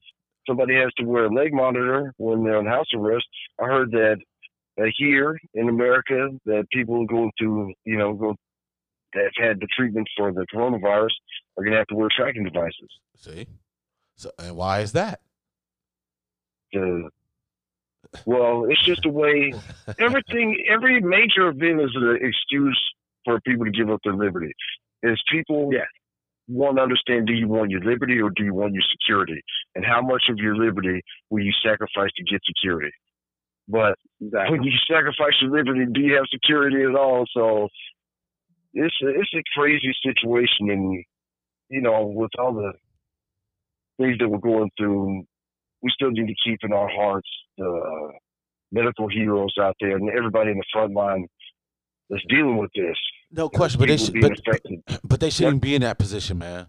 [0.47, 3.25] somebody has to wear a leg monitor when they're on house arrest.
[3.61, 4.17] I heard that
[4.79, 8.35] uh, here in America, that people going to you know go
[9.13, 11.11] that have had the treatment for the coronavirus
[11.57, 12.89] are going to have to wear tracking devices.
[13.15, 13.47] See,
[14.15, 15.21] so and why is that?
[16.73, 17.09] To,
[18.25, 19.53] well, it's just a way.
[19.99, 22.81] Everything, every major event is an excuse
[23.25, 24.51] for people to give up their liberty.
[25.03, 25.85] Is people Yeah.
[26.47, 29.39] want to understand: Do you want your liberty or do you want your security?
[29.75, 32.91] And how much of your liberty will you sacrifice to get security?
[33.67, 34.57] But Exactly.
[34.57, 37.25] when you sacrifice your liberty, do you have security at all?
[37.33, 37.69] So
[38.73, 41.03] it's a, it's a crazy situation, and
[41.69, 42.73] you know, with all the
[43.97, 45.23] things that we're going through,
[45.81, 48.11] we still need to keep in our hearts the
[48.71, 51.27] medical heroes out there and everybody in the front line
[52.09, 52.97] that's dealing with this.
[53.31, 54.79] No question, but they should, being but, affected.
[55.03, 56.67] but they shouldn't be in that position, man.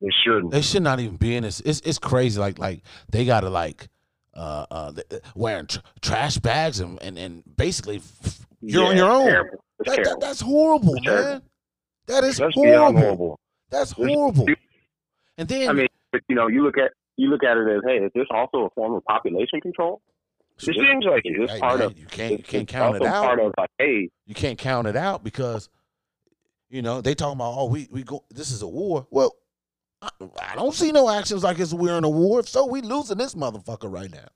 [0.00, 0.50] They shouldn't.
[0.50, 1.60] They should not even be in this.
[1.60, 2.38] It's it's crazy.
[2.38, 3.88] Like like they gotta like
[4.36, 4.92] uh uh
[5.34, 9.26] wearing tr- trash bags and and, and basically f- you're on your own.
[9.26, 9.64] Terrible.
[9.84, 11.42] That, that, that's horrible, It's man.
[12.06, 13.00] That is horrible.
[13.00, 13.40] horrible.
[13.70, 14.46] That's horrible.
[15.36, 17.82] And then I mean, but, you know, you look at you look at it as,
[17.86, 20.00] hey, is this also a form of population control?
[20.56, 21.40] It seems like Is it.
[21.40, 23.46] this hey, part man, of you can't you it's- can't count it also Part out.
[23.46, 25.68] of like, hey, You can't count it out because
[26.70, 29.06] you know they talking about oh we we go this is a war.
[29.10, 29.34] Well,
[30.04, 32.40] I, I don't see no actions like it's we're in a war.
[32.40, 34.28] If so, we losing this motherfucker right now.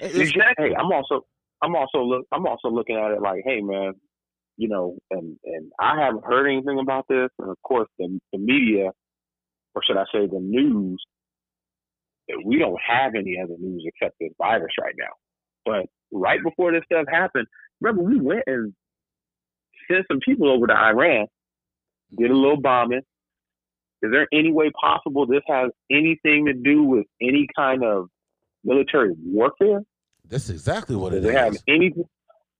[0.00, 0.68] It's- Exactly.
[0.70, 1.22] hey, I'm also
[1.62, 3.92] I'm also look I'm also looking at it like, hey man,
[4.56, 8.38] you know, and and I haven't heard anything about this, and of course the the
[8.38, 8.90] media,
[9.74, 11.02] or should I say the news,
[12.44, 15.12] we don't have any other news except this virus right now.
[15.64, 17.46] But right before this stuff happened,
[17.80, 18.74] remember we went and
[19.90, 21.26] sent some people over to Iran,
[22.18, 23.02] did a little bombing.
[24.04, 28.08] Is there any way possible this has anything to do with any kind of
[28.64, 29.80] military warfare?
[30.28, 31.62] That's exactly what it Does it have is.
[31.68, 32.04] anything?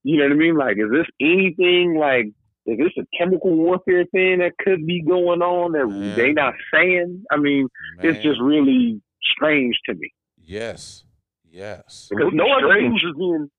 [0.03, 0.57] You know what I mean?
[0.57, 2.27] Like, is this anything like?
[2.67, 6.17] Is this a chemical warfare thing that could be going on that Man.
[6.17, 7.25] they not saying?
[7.31, 7.69] I mean,
[8.03, 9.03] it's just really
[9.37, 10.11] strange to me
[10.47, 11.05] yes,
[11.51, 12.09] yes.
[12.11, 13.51] Because no other news is being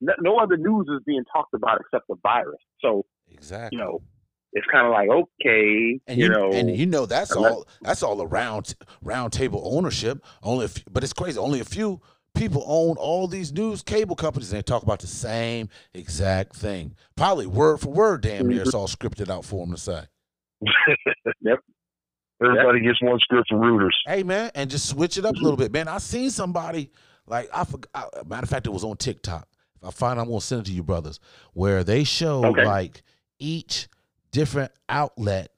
[0.00, 2.60] no, no other news is being talked about except the virus.
[2.80, 3.78] So Exactly.
[3.78, 4.02] you know,
[4.52, 7.68] it's kind of like okay, and you, you, know, and you know that's unless- all
[7.82, 10.24] that's all a round table ownership.
[10.42, 11.38] Only, a few, but it's crazy.
[11.38, 12.00] Only a few
[12.34, 16.94] people own all these news cable companies, and they talk about the same exact thing.
[17.16, 18.60] Probably word for word, damn near.
[18.60, 18.78] It's mm-hmm.
[18.78, 20.02] all scripted out for them to say.
[21.40, 21.60] Yep.
[22.42, 23.94] Everybody gets one script for Reuters.
[24.06, 25.64] Hey man, and just switch it up a little mm-hmm.
[25.64, 25.88] bit, man.
[25.88, 26.90] I seen somebody
[27.26, 28.26] like I forgot.
[28.28, 29.48] Matter of fact, it was on TikTok.
[29.82, 31.20] If I find, I'm gonna send it to you, brothers,
[31.52, 32.64] where they show Okay.
[32.64, 33.02] like
[33.38, 33.88] each
[34.30, 35.50] different outlet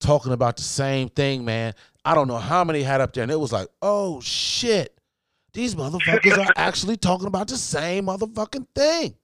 [0.00, 1.74] talking about the same thing, man.
[2.04, 4.98] I don't know how many had up there, and it was like, oh shit,
[5.52, 9.14] these motherfuckers are actually talking about the same motherfucking thing.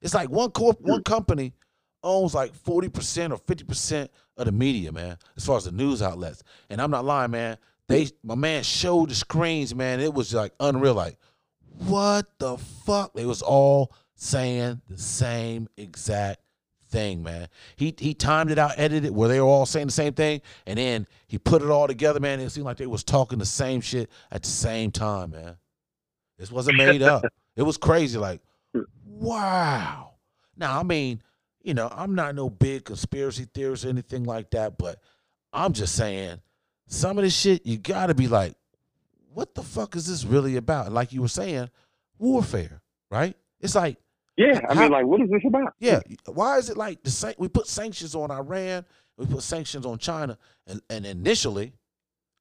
[0.00, 1.52] It's like one corp, one company
[2.02, 5.72] owns like forty percent or fifty percent of the media, man, as far as the
[5.72, 6.42] news outlets.
[6.70, 7.58] And I'm not lying, man.
[7.88, 10.00] They, my man, showed the screens, man.
[10.00, 10.94] It was like unreal.
[10.94, 11.18] Like,
[11.78, 13.12] what the fuck?
[13.14, 16.40] They was all saying the same exact
[16.92, 17.48] thing, man.
[17.76, 20.42] He he timed it out, edited it where they were all saying the same thing,
[20.66, 22.38] and then he put it all together, man.
[22.38, 25.56] It seemed like they was talking the same shit at the same time, man.
[26.38, 27.24] This wasn't made up.
[27.54, 28.16] It was crazy.
[28.16, 28.40] Like,
[28.74, 28.84] hmm.
[29.04, 30.12] wow.
[30.56, 31.20] Now, I mean,
[31.62, 35.00] you know, I'm not no big conspiracy theorist or anything like that, but
[35.52, 36.40] I'm just saying
[36.86, 38.54] some of this shit you gotta be like,
[39.34, 40.92] what the fuck is this really about?
[40.92, 41.68] Like you were saying,
[42.18, 43.36] warfare, right?
[43.60, 43.98] It's like,
[44.36, 44.60] yeah.
[44.68, 45.74] I How- mean, like, what is this about?
[45.80, 47.34] yeah, why is it like the same?
[47.38, 48.84] We put sanctions on Iran,
[49.16, 51.72] we put sanctions on China, and, and initially,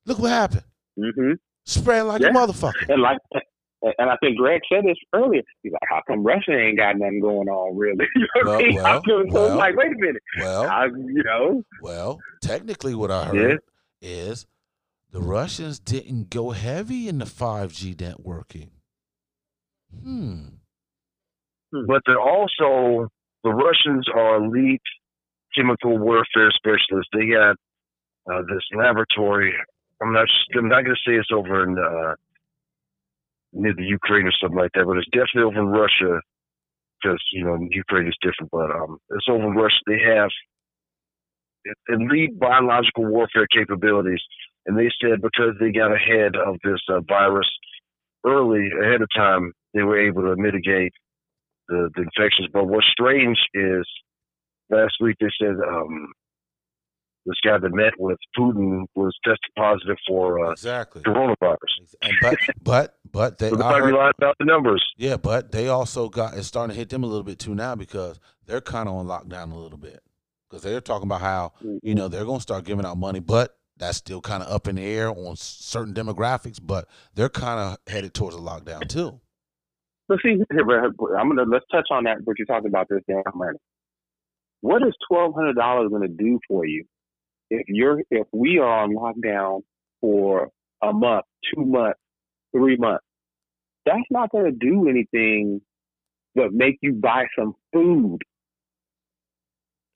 [0.06, 0.64] look what happened.
[1.00, 1.34] Mm-hmm.
[1.66, 2.90] Spread like a motherfucker.
[2.90, 3.18] And like,
[3.82, 5.42] and I think Greg said this earlier.
[5.64, 8.56] He's like, "How come Russia ain't got nothing going on, really?" you know what Well,
[8.56, 8.76] I mean?
[8.76, 9.58] well, so well.
[9.58, 10.24] like, wait a minute.
[10.40, 13.60] Well, I, you know, well, technically, what I heard
[14.02, 14.46] is
[15.12, 18.70] the Russians didn't go heavy in the 5G networking.
[20.04, 20.44] Hmm.
[21.72, 23.08] But they're also
[23.44, 24.82] the Russians are elite
[25.56, 27.10] chemical warfare specialists.
[27.14, 27.56] They got
[28.32, 29.54] uh, this laboratory.
[30.02, 30.28] I'm not.
[30.58, 32.16] I'm not going to say it's over in uh,
[33.54, 36.20] near the Ukraine or something like that, but it's definitely over in Russia
[37.02, 38.52] because you know Ukraine is different.
[38.52, 39.80] But um, it's over in Russia.
[39.88, 40.30] They have
[41.90, 44.22] elite biological warfare capabilities,
[44.66, 47.50] and they said because they got ahead of this uh, virus
[48.26, 50.94] early ahead of time, they were able to mitigate
[51.68, 52.50] the, the infections.
[52.54, 53.86] But what's strange is
[54.70, 56.12] last week they said um,
[57.26, 61.58] this guy that met with Putin was tested positive for uh, exactly coronavirus.
[62.02, 64.84] And but but but they So they I probably heard- lied about the numbers.
[64.98, 67.76] yeah, but they also got it's starting to hit them a little bit too now
[67.76, 70.02] because they're kind of on lockdown a little bit
[70.50, 73.56] because they're talking about how you know they're going to start giving out money, but
[73.78, 76.60] that's still kind of up in the air on certain demographics.
[76.62, 79.20] But they're kind of headed towards a lockdown too.
[80.12, 82.18] But see, here, but I'm gonna let's touch on that.
[82.26, 83.58] What you're talking about this damn money.
[84.60, 86.84] What is twelve hundred dollars gonna do for you
[87.50, 89.62] if you're if we are on lockdown
[90.02, 90.50] for
[90.84, 91.24] a month,
[91.56, 92.00] two months,
[92.54, 93.06] three months?
[93.86, 95.62] That's not gonna do anything
[96.36, 98.20] but make you buy some food.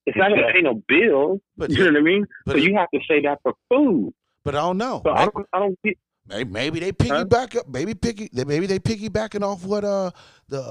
[0.06, 1.42] It's not gonna pay no bills.
[1.58, 2.26] But You know what I mean?
[2.46, 4.14] but so you have to say that for food.
[4.46, 5.02] but I don't know.
[5.06, 5.98] So I don't, I don't get.
[6.28, 7.68] Maybe, maybe they piggyback up.
[7.68, 8.30] Maybe picky.
[8.34, 10.12] Maybe they piggybacking off what uh
[10.50, 10.64] the uh,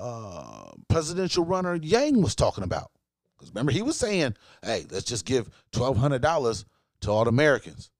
[0.00, 2.90] uh presidential runner Yang was talking about.
[3.36, 6.64] Because remember he was saying, "Hey, let's just give twelve hundred dollars
[7.02, 7.90] to all the Americans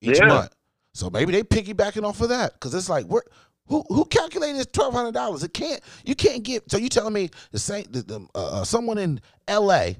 [0.00, 0.28] each Yeah.
[0.28, 0.54] month."
[0.92, 2.52] So maybe they piggybacking off of that.
[2.54, 3.24] Because it's like, where
[3.66, 5.42] who who calculated this twelve hundred dollars?
[5.42, 5.80] It can't.
[6.04, 6.70] You can't get.
[6.70, 7.86] So you telling me the same?
[7.90, 9.96] The, the, uh, uh, someone in L.A.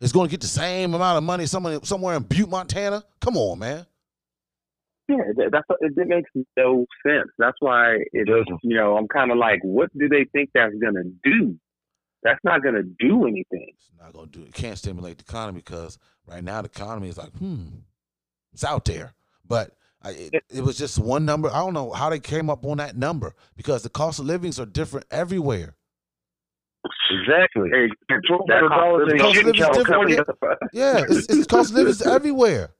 [0.00, 3.02] is going to get the same amount of money someone somewhere in Butte, Montana?
[3.20, 3.86] Come on, man.
[5.08, 5.16] Yeah,
[5.50, 7.28] that's it, it makes no sense.
[7.38, 8.60] That's why It it doesn't.
[8.62, 11.56] you know, I'm kind of like, what do they think that's going to do?
[12.22, 13.72] That's not going to do anything.
[13.76, 14.54] It's not gonna do it.
[14.54, 17.64] Can't stimulate the economy because right now the economy is like, hmm,
[18.52, 19.14] it's out there.
[19.46, 21.50] But I, it, it was just one number.
[21.50, 24.60] I don't know how they came up on that number because the cost of livings
[24.60, 25.74] are different everywhere.
[27.10, 27.70] Exactly.
[27.70, 27.88] Hey,
[28.26, 30.58] Twelve that cost Cost of living is different.
[30.72, 32.70] Yeah, it's, it's cost of livings everywhere.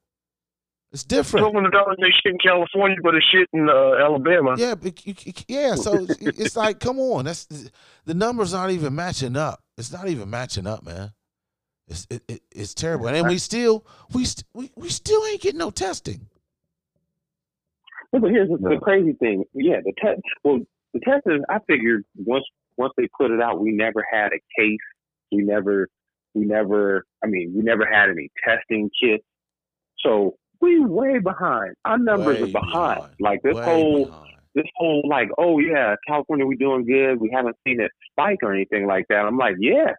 [0.93, 1.43] It's different.
[1.45, 4.55] Twelve hundred dollars ain't shit in California, but it's shit in uh, Alabama.
[4.59, 5.75] Yeah, but you- you- yeah.
[5.75, 7.47] So it's like, come on, that's
[8.05, 9.63] the numbers aren't even matching up.
[9.79, 11.13] It's not even matching up, man.
[11.89, 15.41] It's it, it, it's terrible, and then we still we st- we we still ain't
[15.41, 16.29] getting no testing.
[18.13, 19.45] Yeah, but here's the, the crazy thing.
[19.55, 20.21] Yeah, the test.
[20.45, 20.61] Well,
[20.93, 21.41] the test is.
[21.49, 22.45] I figured once
[22.77, 24.79] once they put it out, we never had a case.
[25.33, 25.89] We never.
[26.35, 27.05] We never.
[27.25, 29.25] I mean, we never had any testing kits.
[30.05, 31.75] So we way behind.
[31.85, 32.97] Our numbers Way are behind.
[32.97, 33.15] behind.
[33.21, 34.33] Like this Way whole behind.
[34.55, 37.21] this whole like, oh yeah, California, we doing good.
[37.21, 39.27] We haven't seen it spike or anything like that.
[39.27, 39.93] I'm like, yeah,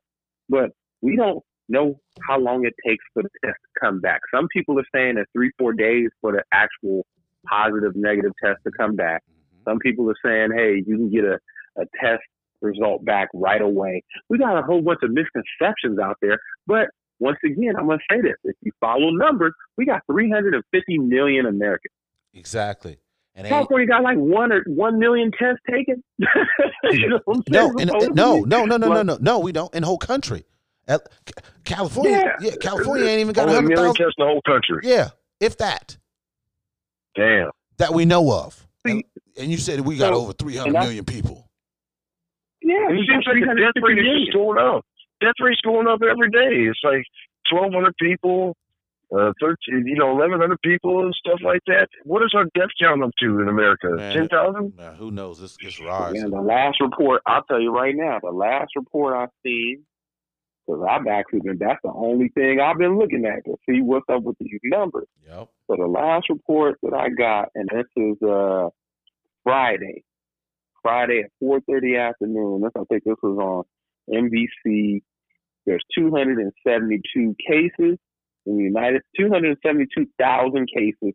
[0.50, 0.72] but
[1.02, 4.22] we don't know how long it takes for the test to come back.
[4.34, 7.06] Some people are saying that three, four days for the actual
[7.48, 9.22] positive, negative test to come back.
[9.30, 9.64] Mhm.
[9.72, 11.40] Some people are saying, hey, you can get a,
[11.78, 12.24] a test
[12.62, 14.04] result back right away.
[14.30, 16.38] We got a whole bunch of misconceptions out there.
[16.68, 16.88] But
[17.20, 18.36] once again, I'm going to say this.
[18.44, 21.94] If you follow numbers, we got 350 million Americans.
[22.34, 22.98] Exactly.
[23.36, 26.04] And California got like one or one million tests taken.
[26.20, 27.82] you know what I'm no, saying?
[27.82, 29.40] and, uh, no, no, no, no, no, no, no.
[29.40, 29.74] We don't.
[29.74, 30.44] In the whole country,
[31.64, 32.56] California, yeah, Yeah.
[32.62, 34.06] California ain't even got a Only a hundred million thousand.
[34.06, 34.80] tests in the whole country.
[34.84, 35.98] Yeah, if that,
[37.16, 37.50] Damn.
[37.78, 38.68] that we know of.
[38.86, 39.04] And,
[39.36, 41.50] See, and you said we got so- over three hundred and million people.
[42.62, 44.86] Yeah, And it we seems like the death rate is just going up.
[45.24, 46.68] Death rate's going up every day.
[46.70, 47.04] It's like
[47.50, 48.56] twelve hundred people,
[49.16, 51.88] uh, thirteen, you know, eleven hundred people and stuff like that.
[52.04, 53.88] What is our death count up to in America?
[54.14, 54.74] Ten thousand?
[54.98, 55.40] Who knows?
[55.40, 56.30] This it's Yeah, rising.
[56.30, 59.86] the last report, I'll tell you right now, the last report I've seen,
[60.68, 64.06] because I've actually been, that's the only thing I've been looking at to see what's
[64.10, 65.08] up with these numbers.
[65.28, 65.50] Yep.
[65.68, 68.70] So the last report that I got, and this is uh
[69.44, 70.04] Friday,
[70.82, 72.62] Friday at 4:30 afternoon.
[72.62, 73.64] This, I think this was on
[74.14, 75.02] NBC.
[75.66, 77.98] There's 272 cases
[78.46, 81.14] in the United, 272,000 cases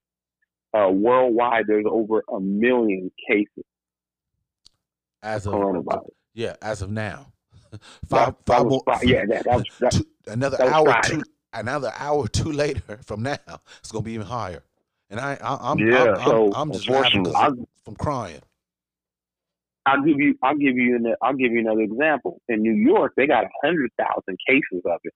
[0.76, 1.66] uh, worldwide.
[1.66, 3.64] There's over a million cases
[5.22, 6.08] As of coronavirus.
[6.34, 7.32] yeah, as of now,
[8.08, 8.96] five that five was more.
[8.98, 11.08] Fri- yeah, that, that was that, two, another that hour Friday.
[11.16, 13.38] two another hour or two later from now
[13.80, 14.62] it's gonna be even higher
[15.08, 17.96] and i, I i'm Yeah, I'm, so, I'm, I'm just laughing 'cause unfortunately, of- from
[17.96, 18.40] crying
[19.88, 22.40] I'll give you I'll give you an, I'll give you another example.
[22.48, 25.14] In New York, they got hundred thousand cases of it,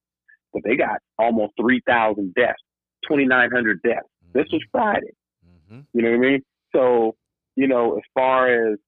[0.52, 2.62] but they got almost three thousand deaths,
[3.06, 4.08] twenty nine hundred deaths.
[4.32, 4.56] This mm-hmm.
[4.56, 5.12] was Friday.
[5.46, 5.80] Mm-hmm.
[5.94, 6.42] You know what I mean?
[6.74, 7.14] So,
[7.56, 8.78] you know, as far as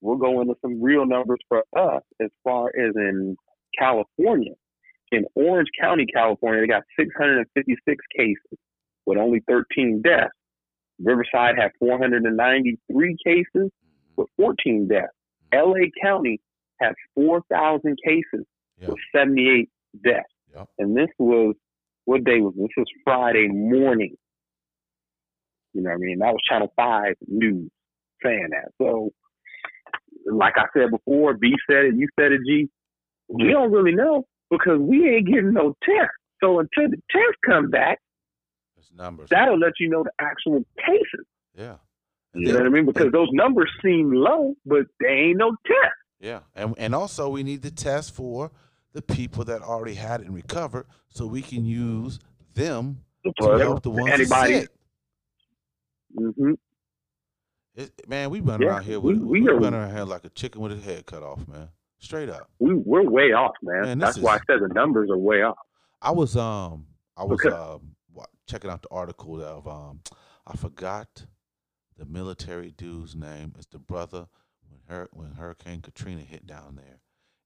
[0.00, 3.36] we'll go into some real numbers for us, as far as in
[3.78, 4.52] California,
[5.12, 8.58] in Orange County, California, they got 656 cases
[9.06, 10.30] with only 13 deaths.
[10.98, 13.70] Riverside had 493 cases.
[14.16, 15.06] With 14 deaths.
[15.52, 15.58] Hmm.
[15.70, 16.40] LA County
[16.80, 18.46] had 4,000 cases
[18.80, 18.88] Yeah.
[18.88, 19.68] with 78
[20.04, 20.26] deaths.
[20.78, 21.54] And this was,
[22.06, 22.62] what day was this?
[22.68, 24.16] This was Friday morning.
[25.74, 26.18] You know what I mean?
[26.20, 27.70] That was Channel 5 News
[28.22, 28.70] saying that.
[28.78, 29.10] So,
[30.24, 32.68] like I said before, B said it, you said it, G.
[33.28, 36.10] We don't really know because we ain't getting no test.
[36.42, 37.98] So until the test come back,
[38.96, 39.28] numbers.
[39.30, 41.26] that'll let you know the actual cases.
[41.54, 41.76] yeah.
[42.38, 42.86] You know what I mean?
[42.86, 45.94] Because those numbers seem low, but they ain't no test.
[46.20, 48.50] Yeah, and and also we need to test for
[48.92, 52.18] the people that already had it and recovered, so we can use
[52.54, 53.02] them
[53.40, 54.70] to help the ones Anybody- sick.
[56.16, 56.52] hmm
[57.74, 60.04] It, man, we run Yeah, around here we- with we we, are- run around here
[60.04, 61.68] like a chicken with its head cut off, man.
[61.98, 62.48] Straight up.
[62.58, 63.82] We we're way off, man.
[63.82, 65.56] Man, That's why I said the numbers are way off.
[66.00, 67.54] I was um I was Okay.
[67.54, 67.96] um
[68.46, 70.00] checking out the article of um
[70.46, 71.26] I forgot
[71.96, 73.54] the military dude's name.
[73.58, 74.26] is the brother
[74.68, 77.00] when her when Hurricane Katrina hit down there,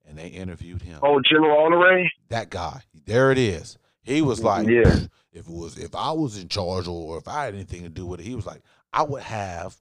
[0.07, 1.01] and they interviewed him.
[1.03, 2.09] oh, General Honore.
[2.28, 2.82] that guy.
[3.07, 3.78] There it is.
[4.03, 4.82] He was like, Yeah.
[5.32, 8.05] If it was if I was in charge or if I had anything to do
[8.05, 9.76] with it, he was like, I would have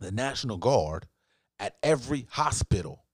[0.00, 1.06] the National Guard
[1.60, 3.04] at every hospital.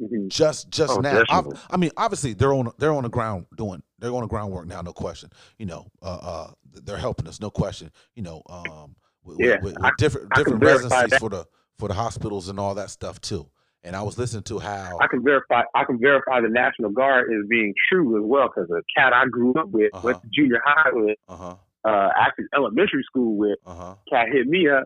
[0.00, 0.28] Mhm.
[0.28, 1.22] Just just Oh, now.
[1.70, 4.80] I mean, obviously they're on they're on the ground doing they're on the groundwork now,
[4.80, 5.30] no question.
[5.58, 6.50] You know, uh, uh,
[6.82, 7.90] they're helping us, no question.
[8.14, 11.28] You know, um, with, with- Yeah, with, with I- different I different verify residencies for
[11.30, 11.46] the
[11.78, 13.48] for the hospitals and all that stuff too.
[13.84, 15.62] And I was listening to how I can verify.
[15.74, 19.26] I can verify the National Guard is being true as well because a cat I
[19.26, 20.06] grew up with, Uh-huh.
[20.06, 21.54] went to junior high with, uh huh
[21.84, 24.84] uh, actually elementary school with, uh huh cat hit me up,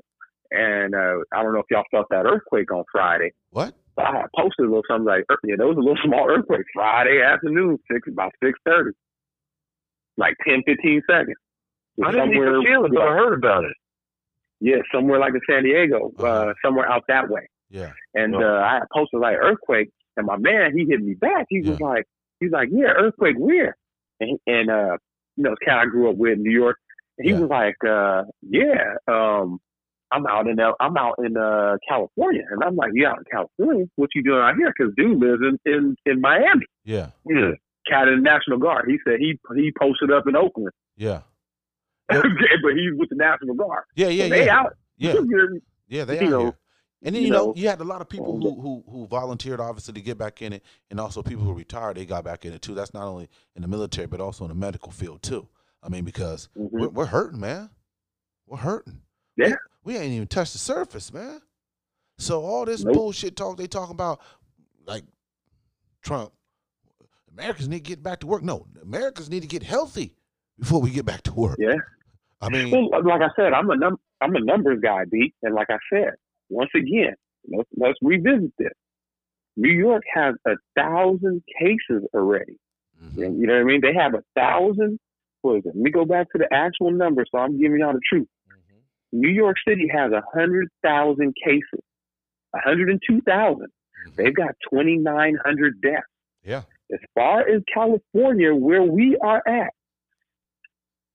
[0.50, 3.32] and uh, I don't know if y'all felt that earthquake on Friday.
[3.50, 5.98] what So I had posted a little something like, "Er, yeah, there was a little
[6.06, 8.92] small earthquake Friday afternoon, six about six thirty,
[10.16, 11.36] like 10, 15 seconds.
[12.02, 13.76] I didn't even feel it, but I heard about it.
[14.60, 16.54] Yeah, somewhere like in San Diego, uh, Uh-huh.
[16.64, 17.46] somewhere out that way.
[17.70, 18.40] yeah And Yeah.
[18.40, 21.46] uh, I posted like earthquake, and my man he hit me back.
[21.48, 22.04] He was like,
[22.40, 23.76] he's like, yeah, earthquake where?
[24.20, 24.96] And, and uh,
[25.36, 26.78] you know, this cat I grew up with in New York.
[27.18, 27.40] And he Yeah.
[27.40, 29.58] was like, uh, yeah, um,
[30.12, 33.86] I'm out in I'm out in uh, California, and I'm like, you out in California?
[33.96, 34.72] What you doing out here?
[34.76, 36.64] Because dude lives in, in in Miami.
[36.84, 37.52] yeah Yeah.
[37.90, 38.84] Cat in the National Guard.
[38.88, 41.20] He said he he posted up in Oakland, yeah
[42.12, 42.22] Yep.
[42.62, 43.84] but he's with the National Guard.
[43.94, 44.76] yeah yeah So they yeah out.
[44.96, 45.14] yeah
[45.88, 46.58] Yeah, they you are know, here.
[47.04, 48.84] And then you you know, know, you had a lot of people um, who, who
[48.90, 52.24] who volunteered obviously to get back in it, and also people who retired they got
[52.24, 52.74] back in it too.
[52.74, 55.46] That's not only in the military but also in the medical field too.
[55.82, 56.70] I mean, because Mhm.
[56.72, 57.70] we're, we're hurting, man.
[58.46, 59.02] We're hurting.
[59.36, 59.54] Yeah.
[59.84, 61.40] we, we ain't even touched the surface, man.
[62.18, 62.94] So all this Nope.
[62.94, 64.20] bullshit talk they talk about,
[64.86, 65.04] like
[66.02, 66.32] Trump,
[67.30, 68.42] Americans need to get back to work.
[68.42, 70.16] No, Americans need to get healthy
[70.58, 71.56] before we get back to work.
[71.58, 71.74] Yeah.
[72.40, 75.32] I mean, Well, like I said, I'm a num- I'm a numbers guy, B.
[75.42, 76.14] And like I said,
[76.48, 77.14] once again,
[77.48, 78.72] let's let's revisit this.
[79.56, 82.58] New York has a thousand cases already.
[83.02, 83.80] mhm, You know what I mean?
[83.80, 84.98] They have a thousand.
[85.42, 85.68] What is it?
[85.68, 88.28] Let me go back to the actual number, so I'm giving y'all the truth.
[88.48, 88.80] mhm.
[89.12, 91.80] New York City has a hundred thousand cases,
[92.54, 93.68] a hundred and two thousand.
[94.08, 94.16] Mhm.
[94.16, 96.06] They've got twenty nine hundred deaths.
[96.44, 96.62] Yeah.
[96.92, 99.72] As far as California, where we are at,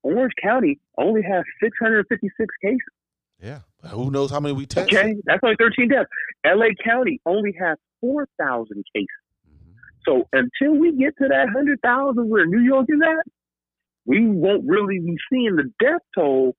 [0.03, 2.79] Orange County only has six hundred fifty six cases.
[3.41, 3.59] Yeah.
[3.89, 4.93] Who knows how many we test?
[4.93, 6.07] Okay, that's only 13 deaths.
[6.45, 9.07] LA County only has 4,000 cases.
[9.49, 9.73] Mhm.
[10.07, 13.25] So until we get to that 100,000 where New York is at,
[14.05, 16.55] we won't really be seeing the death toll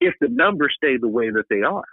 [0.00, 1.84] if the numbers stay the way that they are.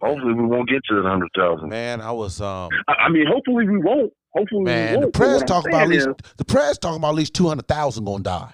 [0.00, 1.68] Hopefully, we won't get to the hundred thousand.
[1.70, 4.12] Man, I was um I, I mean, hopefully we won't.
[4.34, 5.00] Hopefully we won't.
[5.12, 7.66] the press talk about at least is- the press talking about at least two hundred
[7.66, 8.52] thousand gonna die.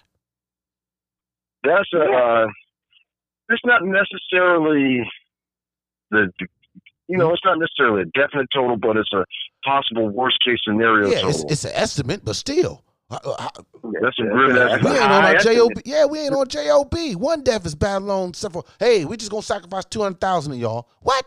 [1.64, 2.00] That's a.
[2.00, 2.46] Uh,
[3.48, 5.02] it's not necessarily
[6.10, 6.30] the.
[7.08, 9.24] You know, it's not necessarily a definite total, but it's a
[9.64, 11.30] possible worst case scenario Yeah, total.
[11.30, 12.84] it's, it's an estimate, but still.
[13.10, 13.48] Uh, uh,
[14.00, 14.92] That's a Yeah, real that's estimate.
[14.92, 15.72] We ain't on our job.
[15.84, 16.94] Yeah, we ain't on job.
[17.16, 18.34] One death is bad alone.
[18.34, 18.64] Several.
[18.78, 20.88] Hey, we just gonna sacrifice two hundred thousand of y'all.
[21.00, 21.26] What?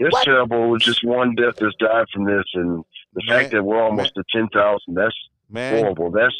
[0.00, 0.24] It's What?
[0.24, 0.74] terrible.
[0.74, 2.82] It's just one death that's died from this, and
[3.14, 4.94] the Man, fact that we're almost at ten thousand.
[4.94, 5.14] That's
[5.48, 6.10] Man, horrible.
[6.10, 6.34] That's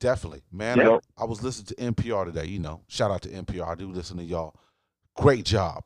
[0.00, 0.42] definitely.
[0.52, 0.98] Man, Yeah.
[1.16, 2.46] I, I was listening to NPR today.
[2.46, 3.66] You know, shout out to NPR.
[3.68, 4.54] I do listen to y'all.
[5.16, 5.84] Great job.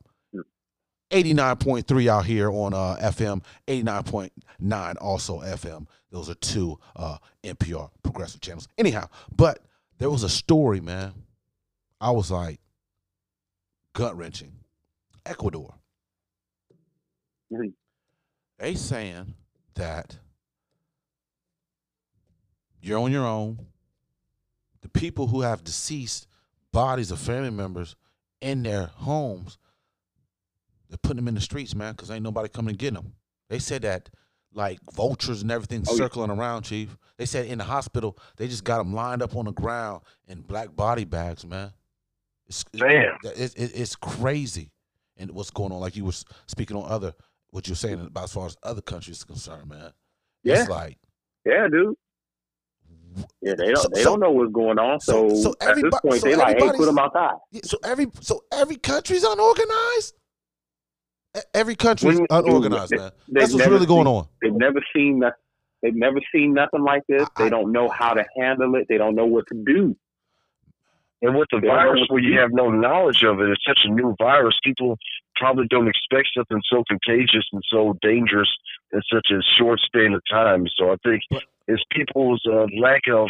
[1.11, 5.87] 89.3 out here on uh, FM, 89.9 also FM.
[6.13, 8.69] Those are two uh, NPR progressive channels.
[8.79, 9.59] Anyhow, but
[9.99, 11.13] there was a story, man.
[12.01, 12.61] I was like
[13.93, 14.53] gut wrenching.
[15.27, 15.75] Ecuador.
[17.53, 17.73] Mhm.
[18.59, 19.35] They saying
[19.75, 20.17] that
[22.81, 23.67] you're on your own.
[24.93, 26.27] People who have deceased
[26.73, 27.97] bodies of family members
[28.41, 29.59] in their homes,
[30.89, 33.15] they're putting them in the streets, man, because ain't nobody coming to get them.
[33.49, 34.11] They said that
[34.53, 35.99] like vultures and everything Oh, yeah.
[35.99, 36.97] circling around, Chief.
[37.17, 40.41] They said in the hospital they just got them lined up on the ground in
[40.41, 41.73] black body bags, man.
[42.49, 43.17] It's, Damn.
[43.23, 44.73] it, it, it's crazy,
[45.17, 45.79] and what's going on?
[45.81, 46.13] Like you were
[46.47, 47.15] speaking on other,
[47.51, 49.93] what you're saying about as far as other countries concerned, man.
[50.43, 50.61] Yeah.
[50.63, 50.99] It's like
[51.45, 51.95] Yeah, dude.
[53.41, 55.01] Yeah, they don't So- they so- don't know what's going on.
[55.01, 57.35] So, so- so at this point, so they like, hey, put them outside.
[57.65, 60.15] so every so every country's unorganized.
[61.55, 63.11] Every country's When- unorganized, they- man.
[63.29, 64.27] they've That's what's never really going on.
[64.43, 65.35] They've never seen that.
[65.83, 67.23] They've never seen nothing like this.
[67.37, 68.87] I- They don't know how to handle it.
[68.89, 69.97] They don't know what to do.
[71.23, 73.91] And with the They virus, where you have no knowledge of it, it's such a
[73.91, 74.59] new virus.
[74.65, 74.97] People
[75.37, 78.49] probably don't expect something so contagious and so dangerous
[78.93, 80.67] in such a short span of time.
[80.77, 81.23] So I think
[81.71, 83.29] But- it's people's uh, lack of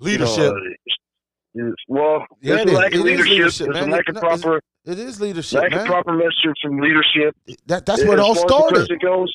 [0.00, 0.52] you know, Leadership.
[1.58, 3.30] uh, well, Yeah, there's it a lack of is leadership.
[3.32, 5.80] leadership, a lack of it's- proper it is leadership, lack man.
[5.80, 7.34] of proper message from leadership.
[7.66, 9.34] that that's where it all far As goes,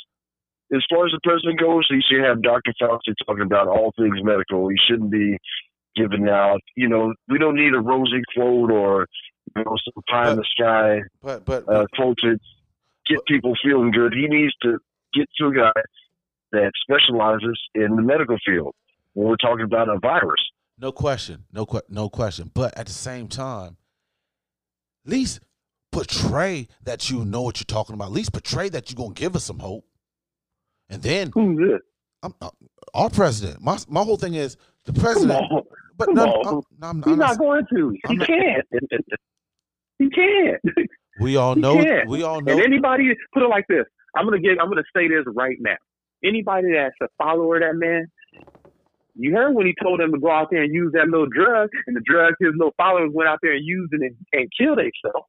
[0.74, 2.74] as far as the president goes, he should have Dr.
[2.82, 4.70] Fauci talking about all things medical.
[4.70, 5.38] He shouldn't be
[5.98, 9.08] giving out, you know, we don't need a rosy quote or
[9.56, 12.38] you know some pie in the sky But but uh, quote to
[13.10, 14.14] get people feeling good.
[14.14, 14.78] He needs to
[15.14, 15.72] get to a guy
[16.52, 18.74] that specializes in the medical field
[19.14, 20.42] when we're talking about a virus.
[20.78, 22.52] No question, no que- no question.
[22.54, 23.78] But at the same time,
[25.06, 25.42] at least
[25.92, 28.06] portray that you know what you're talking about.
[28.06, 29.86] At least portray that you're gonna give us some hope.
[30.90, 31.80] And then Who's this?
[32.24, 32.50] I'm, uh,
[32.94, 33.62] our president.
[33.62, 35.44] My my whole thing is the president.
[35.98, 36.64] But come no.
[36.82, 37.96] I'm, no, He's not not, going to.
[38.08, 38.68] He not- can't.
[40.00, 40.62] he can't.
[41.20, 41.76] we all know.
[42.08, 42.54] We all know.
[42.54, 43.86] And anybody put it like this.
[44.16, 44.58] I'm gonna get.
[44.60, 45.76] I'm gonna say this right now.
[46.24, 48.06] Anybody that's a follower of that man,
[49.16, 51.70] you heard when he told them to go out there and use that little drug,
[51.88, 54.78] and the drug his little followers went out there and used it and, and killed
[54.78, 55.28] themselves.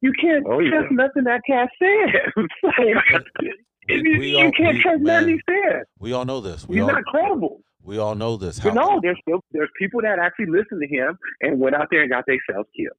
[0.00, 0.70] You can't Oh, yeah.
[0.70, 2.44] trust nothing that cat says.
[3.88, 5.86] you, you all- can't we- trust nothing he says.
[5.98, 6.68] we all know this.
[6.68, 7.60] We He's all not credible.
[7.82, 8.60] we all know this.
[8.60, 12.02] But no, there's still there's people that actually listened to him and went out there
[12.02, 12.96] and got themselves killed.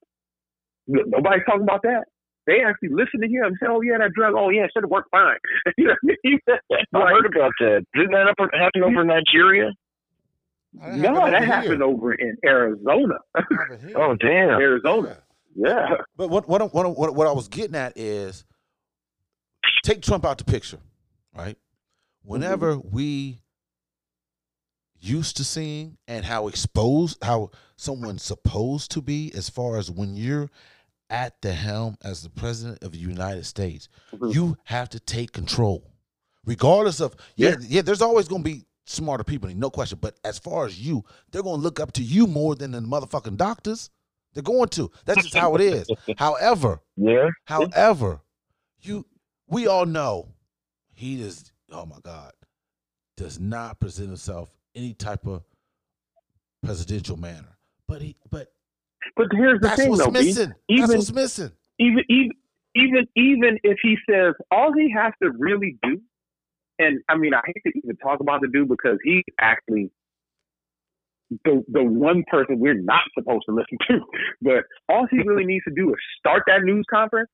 [0.88, 2.06] Nobody's talking about that.
[2.50, 4.34] They actually listen to him and say, "Oh yeah, that drug.
[4.36, 5.38] Oh yeah, it should have worked fine."
[5.78, 6.40] you know what I mean?
[6.96, 7.86] I heard about that.
[7.94, 9.72] Didn't that up- happen over in Nigeria?
[10.74, 13.16] no, that happened over in Arizona.
[13.96, 14.60] Oh, damn.
[14.60, 15.18] Arizona.
[15.56, 15.96] Yeah.
[16.18, 18.46] But what what, what what what I was getting at is
[19.84, 20.80] take Trump out the picture,
[21.36, 21.58] right?
[22.24, 22.96] Whenever mm-hmm.
[22.96, 23.42] we
[25.00, 30.16] used to seeing and how exposed how someone's supposed to be as far as when
[30.16, 30.50] you're
[31.10, 34.34] at the helm as the president of the United States, Mhm.
[34.34, 35.84] you have to take control.
[36.46, 37.56] Regardless of yeah, Yeah.
[37.62, 40.00] yeah, there's always gonna be smarter people, no question.
[40.02, 43.38] But as far as you, they're gonna look up to you more than the motherfucking
[43.38, 43.90] doctors.
[44.34, 44.92] They're going to.
[45.06, 45.88] That's just how it is.
[46.18, 47.30] However, Yeah.
[47.46, 48.22] however,
[48.82, 49.06] you
[49.48, 50.34] we all know
[50.94, 52.34] he is oh my God,
[53.16, 55.44] does not present himself any type of
[56.64, 57.58] presidential manner.
[57.88, 58.54] But he but
[59.16, 60.12] But here's the that's thing, what's though.
[60.12, 60.54] Missing.
[60.70, 61.52] that's what's missing.
[61.80, 62.32] even even
[62.76, 66.02] even even if he says all he has to really do,
[66.78, 69.92] and I mean I hate to even talk about the dude because he's actually
[71.46, 74.00] the the one person we're not supposed to listen to.
[74.42, 77.30] But all he really needs to do is start that news conference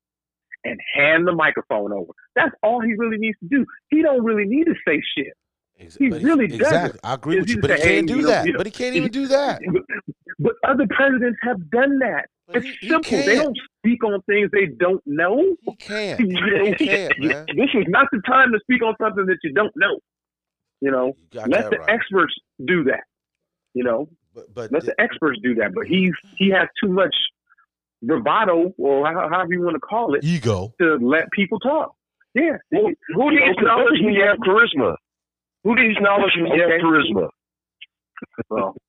[0.64, 2.12] and hand the microphone over.
[2.36, 3.66] That's all he really needs to do.
[3.90, 5.34] He don't really need to say shit.
[5.80, 6.62] Ex- he but really doesn't.
[6.62, 7.00] exactly.
[7.04, 8.48] I agree with you, but he can't do that.
[8.56, 9.62] But he can't even do that.
[9.72, 9.82] But,
[10.40, 12.28] but other presidents have done that.
[12.48, 13.12] But It's he, he simple.
[13.12, 15.56] They don't speak on things they don't know.
[15.64, 16.20] He can't.
[16.20, 17.46] You can't, man.
[17.56, 20.00] This is not the time to speak on something that you don't know.
[20.82, 21.90] You know, You let the right.
[21.90, 23.04] experts do that.
[23.74, 25.74] You know, But but let the experts do that.
[25.74, 26.36] But he's mm-hmm.
[26.38, 27.16] he has too much
[28.04, 30.74] bravado, or however you want to call it, ego.
[30.80, 31.96] to let people talk.
[32.36, 32.58] Yeah.
[32.72, 34.96] Who, who needs knowledge when you have charisma?
[35.66, 37.30] Who needs knowledge when you have charisma?
[38.50, 38.80] Well, I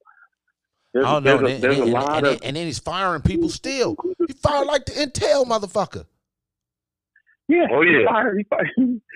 [0.95, 1.39] there's, don't know.
[1.39, 3.97] there's, And, a, there's and- a lot and- of and then he's firing people still.
[4.29, 6.07] He fired like the Intel motherfucker.
[7.49, 7.67] yeah.
[7.73, 8.05] Oh, he yeah.
[8.07, 8.71] fired- he fired-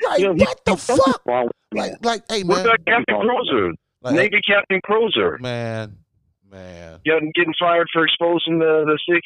[0.04, 1.22] Like you know, he- what the fuck?
[1.72, 2.66] Like like hey What man.
[2.66, 3.72] about Captain Crozier?
[4.02, 5.38] Like, Navy Captain Crozier.
[5.40, 5.98] man,
[6.50, 9.20] man, Getting, getting fired for exposing the, the six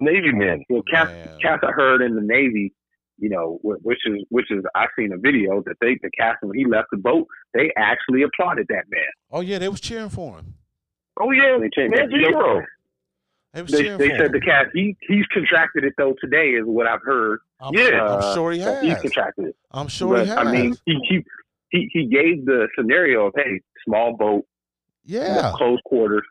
[0.00, 0.64] Navy men.
[0.70, 1.38] Well, Cass, man.
[1.42, 2.72] Cass, I heard in the Navy,
[3.18, 6.56] you know, which is which is I've seen a video that they the Cass when
[6.56, 9.02] he left the boat, they actually applauded that man.
[9.30, 10.54] Oh yeah, they was cheering for him.
[11.20, 11.58] Oh, yeah.
[11.60, 12.16] They changed Man that.
[12.16, 12.64] Zero.
[13.52, 14.32] They, was They, they said him.
[14.32, 17.40] the cat he he's contracted it though today is what I've heard.
[17.60, 18.04] I'm, Yeah.
[18.06, 19.56] I'm sure he that He's contracted it.
[19.72, 20.38] I'm sure but he has.
[20.38, 21.24] I mean, he, he
[21.70, 24.44] he he gave the scenario of hey, small boat,
[25.04, 25.52] yeah.
[25.56, 26.22] close quarters,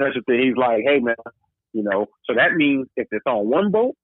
[0.00, 0.42] such a thing.
[0.42, 1.14] He's like, hey man,
[1.72, 2.06] you know.
[2.24, 3.94] So that means if it's on one boat,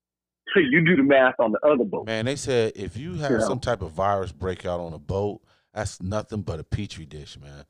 [0.55, 2.05] you do the math on the other boat.
[2.05, 5.41] Man, they said if you have some type of virus breakout on a boat,
[5.73, 7.65] that's nothing but a petri dish, man.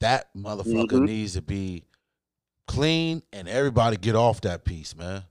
[0.00, 1.06] That motherfucker Mhm.
[1.06, 1.84] needs to be
[2.66, 5.22] clean and everybody get off that piece, man.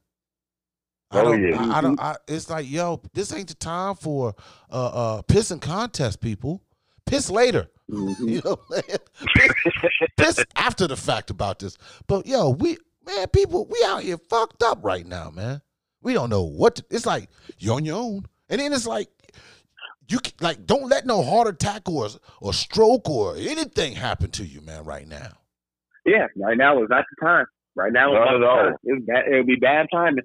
[1.12, 1.62] I Oh, don't, yeah.
[1.72, 2.00] I, I don't.
[2.00, 4.34] I, it's like, yo, this ain't the time for
[4.72, 4.86] uh,
[5.18, 6.62] uh, pissing contest, people.
[7.06, 8.30] Piss later, Mhm.
[8.30, 8.58] you know.
[8.68, 9.52] what Piss,
[10.18, 11.78] piss after the fact about this.
[12.08, 15.62] But yo, we man, people, we out here fucked up right now, man.
[16.06, 17.30] We don't know what to, it's like.
[17.58, 19.10] You're on your own, and then it's like
[20.08, 22.08] you c- like don't let no heart attack or
[22.40, 24.84] or stroke or anything happen to you, man.
[24.84, 25.32] Right now,
[26.06, 27.46] Yeah, right now is not the time.
[27.76, 29.06] Right now is Not not the time.
[29.08, 30.24] Bad, it'll be bad timing.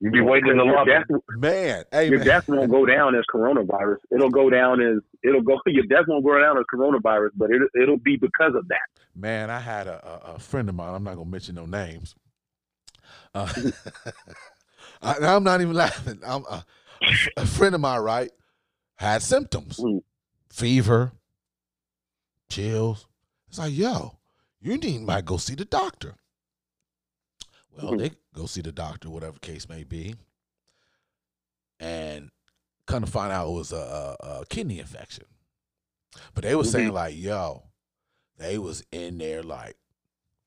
[0.00, 0.92] You'd be waiting in the lobby.
[0.92, 1.04] death,
[1.36, 1.84] man.
[1.92, 2.26] Hey, your man.
[2.26, 3.98] death won't go down as coronavirus.
[4.10, 5.60] It'll go down as it'll go.
[5.66, 8.80] Your death won't go down as coronavirus, but it, it'll be because of that.
[9.14, 10.94] Man, I had a, a, a friend of mine.
[10.94, 12.14] I'm not gonna mention no names.
[13.34, 13.52] Uh,
[15.04, 16.20] I, I'm not even laughing.
[16.26, 16.62] I'm uh,
[17.36, 18.30] a friend of mine, right?
[18.96, 20.02] Had symptoms, Mm.
[20.50, 21.12] fever,
[22.48, 23.06] chills.
[23.48, 24.18] It's like, yo,
[24.60, 26.14] you need might go see the doctor.
[27.76, 27.98] Well, Mhm.
[27.98, 30.14] they go see the doctor, whatever case may be,
[31.80, 32.30] and
[32.86, 35.24] kind of find out it was a, a, a kidney infection.
[36.34, 37.64] But they were saying like, yo,
[38.38, 39.76] they was in there like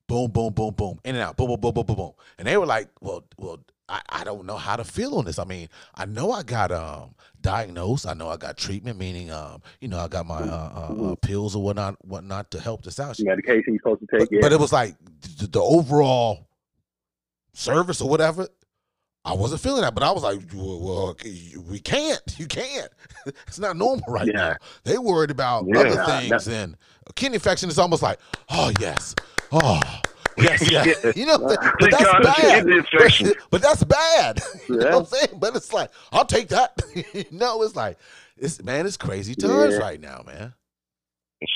[0.06, 2.12] boom, boom, boom, boom, in and out, boom, boom, boom, boom, boom, boom.
[2.38, 5.38] And they were like, well, well, I, I don't know how to feel on this.
[5.38, 8.06] I mean, I know I got um diagnosed.
[8.06, 11.14] I know I got treatment, meaning um, you know, I got my uh, uh, uh
[11.16, 13.16] pills or whatnot, whatnot to help this out.
[13.16, 14.28] The medication you're supposed to But, take.
[14.30, 14.38] yeah.
[14.42, 14.96] but it was like
[15.38, 16.48] the, the overall
[17.54, 18.48] service or whatever.
[19.24, 21.14] I wasn't feeling that, but I was like, well,
[21.68, 22.22] we can't.
[22.38, 22.88] You can't.
[23.46, 24.32] it's not normal right Yeah.
[24.32, 24.56] now.
[24.84, 26.76] They worried about Yeah, other things, and
[27.06, 28.18] a kidney infection is almost like,
[28.50, 29.14] oh yes,
[29.52, 29.82] oh
[30.38, 30.86] yes, yes.
[31.04, 31.12] Yeah.
[31.14, 32.64] You know, but that's bad.
[32.64, 33.34] kidney.
[33.50, 34.40] But that's bad.
[34.68, 35.38] You know what I'm saying?
[35.40, 36.80] But it's like, I'll take that.
[37.14, 37.98] you know, it's like,
[38.36, 39.80] it's man, it's crazy times Yeah.
[39.80, 40.54] right now, man.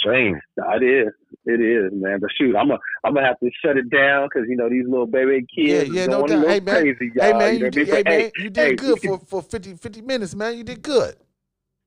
[0.07, 0.41] Same.
[0.57, 1.09] Nah, it is.
[1.45, 2.21] It is, man.
[2.21, 4.85] But shoot, I'm a, I'm gonna have to shut it down because you know these
[4.89, 6.39] little baby kids Yeah, yeah, is no a doubt.
[6.39, 6.83] little Hey, man.
[6.83, 7.25] crazy, y'all.
[7.27, 7.97] Hey man, you know you what I did, mean?
[7.97, 10.57] hey, man, you did hey, good for, for 50, 50 minutes, man.
[10.57, 11.17] You did good.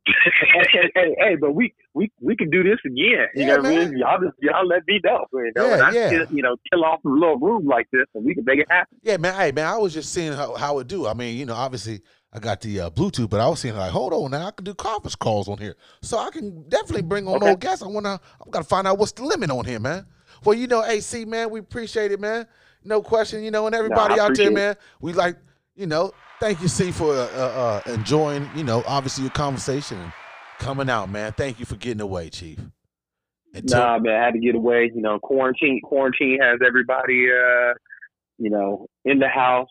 [0.06, 3.28] Hey, hey, hey, but we we we can do this again.
[3.36, 3.97] You Yeah, know what I mean?
[3.97, 5.26] Y'all just y'all let me know.
[5.34, 6.10] You know, Yeah, and I yeah.
[6.10, 8.68] Kill, you know, kill off a little room like this, and we can make it
[8.70, 8.97] happen.
[9.01, 9.36] Yeah, man.
[9.36, 11.08] Hey, man, I was just seeing how, how it do.
[11.08, 12.01] I mean, you know, obviously
[12.34, 14.66] I got the uh, Bluetooth, but I was seeing like, hold on now, I can
[14.66, 17.45] do conference calls on here, so I can definitely bring on Okay.
[17.47, 17.84] more guests.
[17.84, 20.06] I wanna, I'm gonna find out what's the limit on here, man.
[20.43, 22.45] Well, you know, AC, man, we appreciate it, man.
[22.84, 24.76] No question, you know, and everybody out there, man.
[25.01, 25.38] We like,
[25.76, 29.97] you know, thank you, C, for uh, uh, uh, enjoying, you know, obviously your conversation
[29.99, 30.11] and
[30.59, 31.34] coming out, man.
[31.34, 32.59] Thank you for getting away, Chief.
[33.53, 34.91] Until- Nah, man, I had to get away.
[34.93, 37.73] You know, quarantine quarantine has everybody, uh,
[38.38, 39.67] you know, in the house.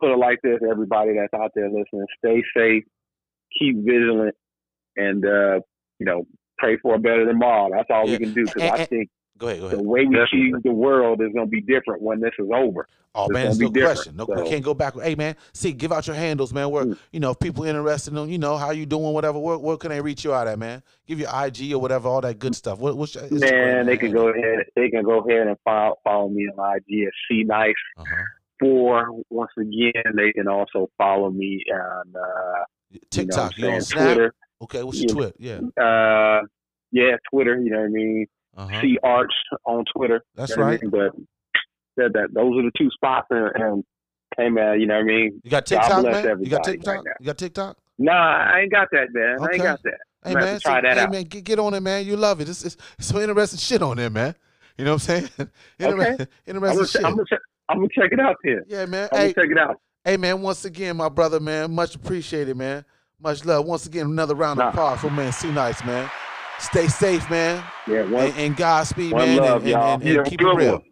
[0.00, 2.84] Put it like this: everybody that's out there listening, stay safe,
[3.58, 4.34] keep vigilant,
[4.96, 5.60] and uh,
[5.98, 6.26] you know,
[6.58, 7.70] pray for a better tomorrow.
[7.72, 8.18] That's all Yeah.
[8.18, 9.08] we can do because I think
[9.38, 9.86] go ahead, go the ahead.
[9.86, 12.86] way we see the world is going to be different when this is over.
[13.16, 14.16] Oh It's man, gonna it's no question.
[14.16, 14.94] No, so- we can't go back.
[15.00, 16.68] Hey man, see, give out your handles, man.
[16.70, 16.98] Where Mm.
[17.12, 19.38] you know if people interested in, you know, how you doing, whatever.
[19.38, 20.82] Where, where can they reach you out at, man?
[21.06, 22.80] Give your IG or whatever, all that good stuff.
[22.80, 24.64] What, what's your Instagram, Man, they can go ahead.
[24.74, 28.22] They can go ahead and follow, follow me on IG at C Nice Uh-huh.
[28.58, 29.08] Four.
[29.30, 33.76] Once again, they can also follow me on uh, TikTok, you you know on what
[33.76, 34.04] I'm saying, Snap?
[34.14, 34.34] Twitter.
[34.62, 35.14] Okay, what's your Yeah.
[35.14, 35.34] Twitter?
[35.76, 35.84] Yeah.
[35.84, 36.40] Uh,
[36.90, 37.60] yeah, Twitter.
[37.60, 38.26] You know what I mean.
[38.56, 38.80] Uh-huh.
[38.80, 39.32] C Arch
[39.64, 40.22] on Twitter.
[40.34, 40.82] That's you know what I right.
[40.82, 40.90] mean?
[40.90, 43.26] But said that those are the two spots.
[43.30, 43.84] And, and
[44.36, 45.40] hey, man, you know what I mean.
[45.44, 46.38] You got TikTok, man?
[46.40, 46.94] You got TikTok?
[46.94, 47.78] right you got TikTok?
[47.98, 49.36] Nah, I ain't got that, man.
[49.40, 49.98] I ain't got that.
[50.24, 51.10] Hey I'm man, try see- that hey out.
[51.12, 52.06] man, get, get on it, man.
[52.06, 52.48] You love it.
[52.48, 54.34] It's, it's, it's some interesting shit on there, man.
[54.78, 55.28] You know what I'm saying?
[55.78, 57.04] Inter- I'm Interesting gonna, shit.
[57.04, 57.38] I'm, gonna check,
[57.68, 58.62] I'm gonna check it out then.
[58.66, 59.08] yeah, man.
[59.12, 59.80] I'm Hey, gonna check it out.
[60.04, 62.84] Hey man, once again, my brother, man, much appreciated, man.
[63.20, 63.64] Much love.
[63.66, 64.70] Once again, another round of Nah.
[64.70, 66.10] applause for man C Nice, man.
[66.58, 69.94] Stay safe, man, Yeah, one, and, and Godspeed, one man, love, and, y'all.
[69.94, 70.72] and, and, Yeah, and keep it real.
[70.72, 70.82] one.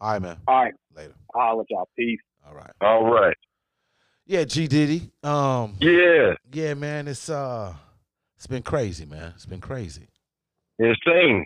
[0.00, 0.36] All right, man.
[0.48, 0.74] all right.
[0.96, 1.14] Later.
[1.34, 1.88] I'll holler at y'all.
[1.96, 2.18] Peace.
[2.46, 2.70] All right.
[2.80, 3.36] All right.
[4.26, 5.10] Yeah, G Diddy.
[5.22, 6.34] Um, Yeah.
[6.52, 7.74] yeah, man, it's uh,
[8.36, 9.32] it's been crazy, man.
[9.34, 10.08] It's been crazy.
[10.78, 11.44] Insane.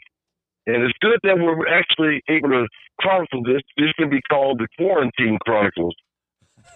[0.67, 2.67] And it's good that we're actually able to
[3.01, 3.63] chronicle this.
[3.77, 5.95] This can be called the Quarantine Chronicles.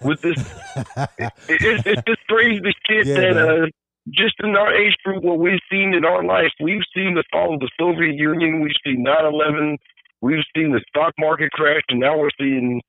[0.01, 0.35] With this,
[1.17, 3.63] it, it's, it's just crazy shit Yeah, that man.
[3.63, 3.65] uh,
[4.09, 7.53] just in our age group, what we've seen in our life, we've seen the fall
[7.53, 9.77] of the Soviet Union, we've seen 9/11,
[10.21, 12.81] we've seen the stock market crash, and now we're seeing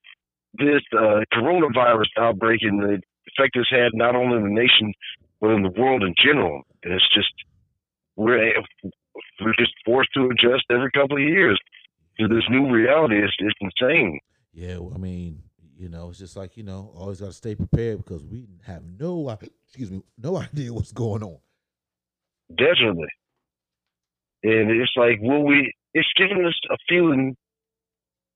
[0.54, 4.92] this uh, coronavirus outbreak and the effect it's had not only in the nation
[5.40, 6.62] but in the world in general.
[6.82, 7.32] And it's just
[8.16, 8.52] we're
[9.40, 11.60] we're just forced to adjust every couple of years
[12.18, 13.16] to this new reality.
[13.16, 14.20] It's, it's insane.
[14.52, 15.42] Yeah, I mean,
[15.77, 18.83] you know, it's just like you know, always got to stay prepared because we have
[18.99, 21.39] no, excuse me, no idea what's going on.
[22.51, 23.09] Definitely,
[24.43, 25.72] and it's like, will we?
[25.95, 27.37] It's giving us a feeling.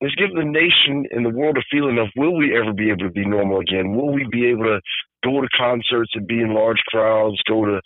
[0.01, 3.09] It's giving the nation and the world a feeling of will we ever be able
[3.09, 3.97] to be normal again?
[3.97, 4.81] Will we be able to
[5.25, 7.81] go to concerts and be in large crowds, go to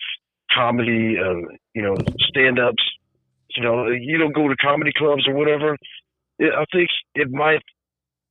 [0.55, 1.97] comedy, uh, you know,
[2.29, 2.83] stand ups,
[3.57, 5.77] you know, you don't go to comedy clubs or whatever.
[6.41, 7.63] I think it might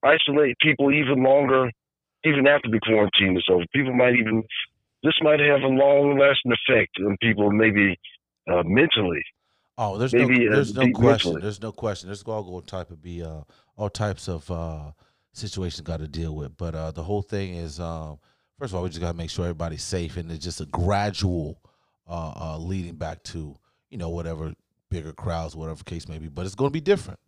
[0.03, 1.71] isolate people even longer,
[2.23, 3.65] even after the quarantine is over.
[3.73, 4.43] People might even,
[5.03, 7.97] this might have a long lasting effect on people, maybe
[8.51, 9.23] uh, mentally.
[9.77, 11.31] Oh, there's maybe, no, there's uh, no question.
[11.31, 11.41] Mentally.
[11.41, 12.09] There's no question.
[12.09, 13.41] There's all going type of be uh,
[13.77, 14.91] all types of uh,
[15.33, 16.55] situations got to deal with.
[16.57, 18.19] But uh, the whole thing is, um,
[18.59, 20.65] first of all, we just got to make sure everybody's safe, and it's just a
[20.65, 21.61] gradual
[22.07, 23.55] uh, uh, leading back to
[23.89, 24.53] you know whatever
[24.89, 26.27] bigger crowds, whatever case may be.
[26.27, 27.19] But it's going to be different.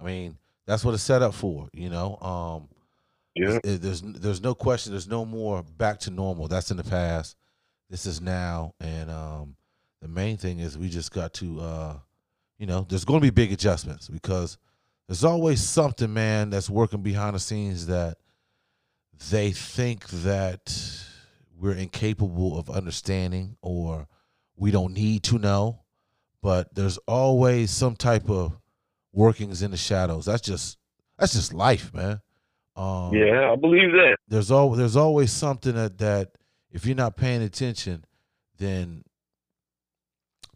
[0.00, 0.36] I mean,
[0.66, 1.68] that's what it's set up for.
[1.72, 2.68] You know, um,
[3.34, 3.58] yeah.
[3.64, 4.92] It, there's there's no question.
[4.92, 6.48] There's no more back to normal.
[6.48, 7.36] That's in the past.
[7.88, 9.56] This is now, and um,
[10.00, 11.96] the main thing is we just got to, uh,
[12.58, 14.56] you know, there's going to be big adjustments because
[15.06, 18.16] there's always something, man, that's working behind the scenes that
[19.30, 20.74] they think that
[21.58, 24.08] we're incapable of understanding or
[24.56, 25.82] we don't need to know
[26.42, 28.58] but there's always some type of
[29.12, 30.26] workings in the shadows.
[30.26, 30.78] That's just
[31.18, 32.20] that's just life, man.
[32.74, 34.16] Um, yeah, I believe that.
[34.28, 36.32] There's all there's always something that that
[36.70, 38.04] if you're not paying attention,
[38.58, 39.04] then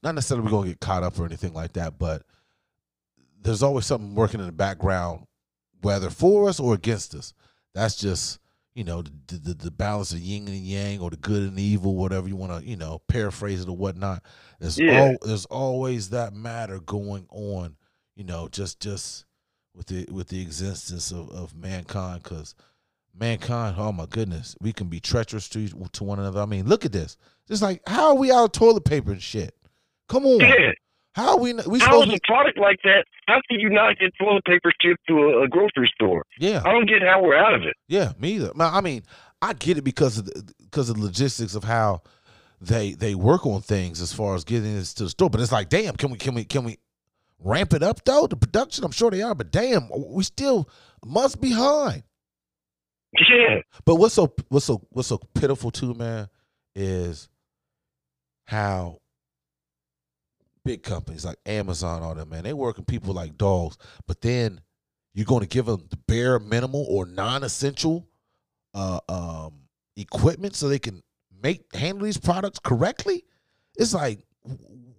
[0.03, 2.23] not necessarily we're gonna get caught up or anything like that, but
[3.43, 5.27] there's always something working in the background,
[5.83, 7.35] whether for us or against us.
[7.75, 8.41] That's just
[8.77, 11.63] you know the, the, the balance of yin and yang or the good and the
[11.63, 14.23] evil whatever you want to you know paraphrase it or whatnot
[14.61, 15.01] there's yeah.
[15.01, 17.75] Al- there's always that matter going on
[18.17, 19.25] you know just just
[19.75, 22.55] with the with the existence of, of mankind because
[23.19, 26.85] mankind oh my goodness we can be treacherous to, to one another i mean look
[26.85, 29.55] at this just like how are we out of toilet paper and shit
[30.09, 30.73] come on yeah.
[31.17, 31.55] How are we?
[31.55, 33.07] We how is a product like that?
[33.27, 36.23] How can you not get toilet paper shipped to a, a, grocery store?
[36.39, 37.75] Yeah, I don't get how we're out of it.
[37.89, 38.53] Yeah, me either.
[38.61, 39.03] I mean,
[39.41, 42.03] I get it because of the, because of the logistics of how
[42.61, 45.31] they they work on things as far as getting this to the store.
[45.31, 46.77] But it's like, damn, can we can we can we
[47.39, 48.27] ramp it up though?
[48.27, 50.69] The production, I'm sure they are, but damn, we still
[51.05, 52.03] months behind.
[53.13, 53.61] Yeah.
[53.85, 56.29] But what's so what's so what's so pitiful too, man,
[56.75, 57.29] is
[58.45, 59.01] how
[60.65, 63.79] big companies like Amazon, all that man, they working people like dogs.
[64.07, 64.61] But then
[65.15, 68.07] you're going to give them the bare minimal or non-essential
[68.75, 69.55] uh, um,
[69.97, 71.03] equipment so they can
[71.43, 73.25] make handle these products correctly.
[73.77, 74.19] It's like,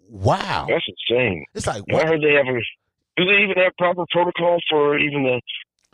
[0.09, 1.45] wow, that's insane.
[1.53, 2.59] It's like, I heard they have a.
[3.17, 5.41] Do they even have proper protocol for even the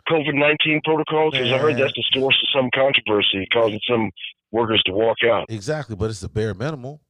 [0.08, 1.32] COVID nineteen protocols?
[1.32, 4.10] Because I heard that's the source of some controversy, causing some
[4.50, 5.46] workers to walk out.
[5.48, 7.00] Exactly, but it's the bare minimal.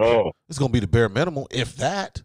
[0.00, 0.32] Oh.
[0.48, 2.22] It's gonna be the bare minimum, if that.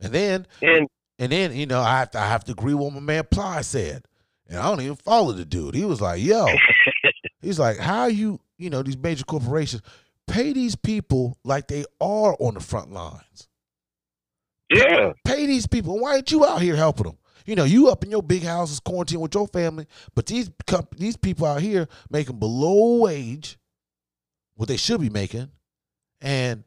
[0.00, 0.88] And then and
[1.18, 3.24] and then, you know, I have to I have to agree with what my man
[3.30, 4.04] Ply said.
[4.48, 5.74] And I don't even follow the dude.
[5.74, 6.46] He was like, yo,
[7.40, 9.82] he's like, how you, you know, these major corporations
[10.26, 13.48] pay these people like they are on the front lines.
[14.70, 15.12] Yeah.
[15.24, 15.98] Pay these people.
[15.98, 17.18] Why ain't you out here helping them?
[17.46, 20.50] You know, you up in your big houses, quarantined with your family, but these
[20.96, 23.58] these people out here making below wage,
[24.54, 25.50] what they should be making,
[26.22, 26.64] and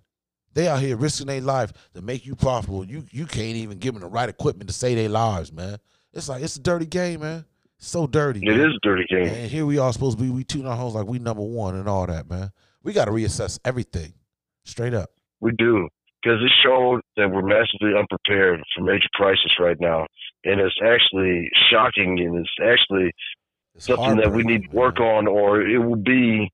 [0.54, 2.86] they out here risking their life to make you profitable.
[2.86, 5.78] You you can't even give them the right equipment to save their lives, man.
[6.14, 7.46] It's like it's a dirty game, man.
[7.80, 8.42] It's so dirty.
[8.44, 8.70] It man.
[8.70, 9.28] is a dirty game.
[9.28, 11.76] And here we are supposed to be we tune our homes like we number one
[11.76, 12.52] and all that, man.
[12.84, 14.14] We got to reassess everything,
[14.64, 15.10] straight up.
[15.40, 15.88] We do
[16.22, 20.06] because it showed that we're massively unprepared for major crisis right now,
[20.44, 23.12] and it's actually shocking and it's actually
[23.76, 26.52] it's something that we need to work on, or it will be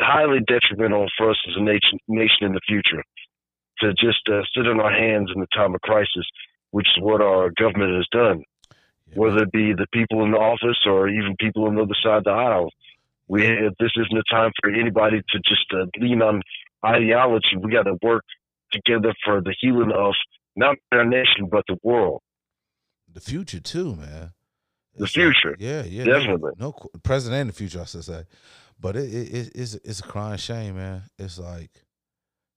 [0.00, 3.02] highly detrimental for us as a nation, nation in the future
[3.80, 6.26] to just uh, sit on our hands in the time of crisis,
[6.70, 8.42] which is what our government has done.
[9.08, 9.14] Yeah.
[9.14, 12.18] Whether it be the people in the office or even people on the other side
[12.18, 12.68] of the aisle,
[13.30, 13.42] we
[13.78, 16.42] this isn't a time for anybody to just uh, lean on
[16.84, 17.56] ideology.
[17.56, 18.24] We got to work
[18.72, 20.14] together for the healing of
[20.56, 22.22] not our nation but the world.
[23.12, 24.32] The future too, man.
[24.96, 26.52] The future, like, yeah, yeah, definitely.
[26.58, 28.24] No, no present and the future, I should say.
[28.80, 31.02] But it, it, it's it's a crying shame, man.
[31.16, 31.70] It's like,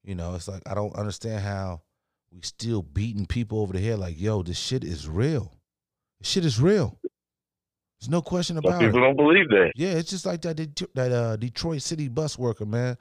[0.03, 1.83] you know, it's like I don't understand how
[2.31, 5.53] we still beating people over the head like, yo, this shit is real.
[6.19, 6.97] This shit is real.
[8.03, 8.87] There's no question about people it.
[8.87, 9.71] People don't believe that.
[9.77, 10.57] Yeah, it's just like that
[10.93, 12.97] that uh, Detroit City bus worker, man.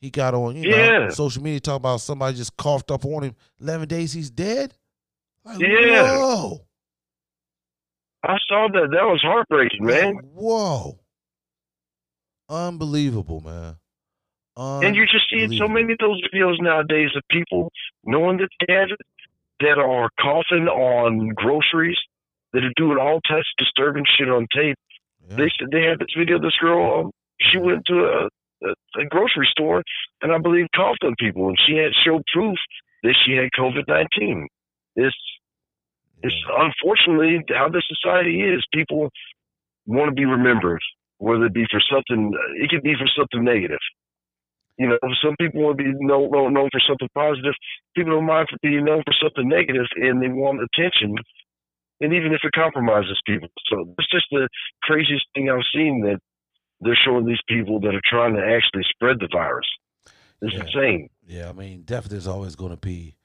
[0.00, 0.98] He got on, you Yeah.
[1.00, 3.34] know, social media talking about somebody just coughed up on him.
[3.60, 4.72] Eleven days, he's dead.
[5.44, 6.16] Like, Yeah.
[6.16, 6.60] Whoa,
[8.22, 8.90] I saw that.
[8.92, 10.14] That was heartbreaking, man.
[10.14, 11.00] Like, whoa.
[12.48, 13.76] Unbelievable, man.
[14.56, 17.72] And you're just seeing so many of those videos nowadays of people
[18.04, 19.00] knowing that they have it,
[19.58, 21.96] that are coughing on groceries,
[22.52, 24.76] that are doing all types of disturbing shit on tape.
[25.28, 25.36] Yeah.
[25.36, 27.00] They said they had this video of this girl.
[27.00, 28.28] Um, she went to a,
[28.66, 29.82] a, a grocery store
[30.22, 32.58] and I believe coughed on people, and she had showed proof
[33.02, 34.46] that she had COVID nineteen.
[34.96, 35.16] It's
[36.22, 38.64] it's unfortunately how this society is.
[38.74, 39.08] People
[39.86, 40.80] want to be remembered,
[41.18, 42.32] whether it be for something.
[42.56, 43.80] It could be for something negative.
[44.76, 47.54] You know, some people want to be known, known known for something positive.
[47.96, 51.14] People don't mind for being known for something negative, and they want attention.
[52.00, 54.48] And even if it compromises people, so it's just the
[54.82, 56.18] craziest thing I've seen that
[56.80, 59.66] they're showing these people that are trying to actually spread the virus.
[60.42, 60.62] It's Yeah.
[60.62, 61.10] insane.
[61.26, 63.16] Yeah, I mean, definitely there's always going to be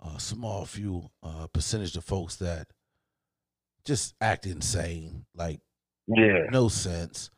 [0.00, 2.68] a small few uh, percentage of folks that
[3.84, 5.60] just act insane, like
[6.06, 6.44] Yeah.
[6.50, 7.30] no sense.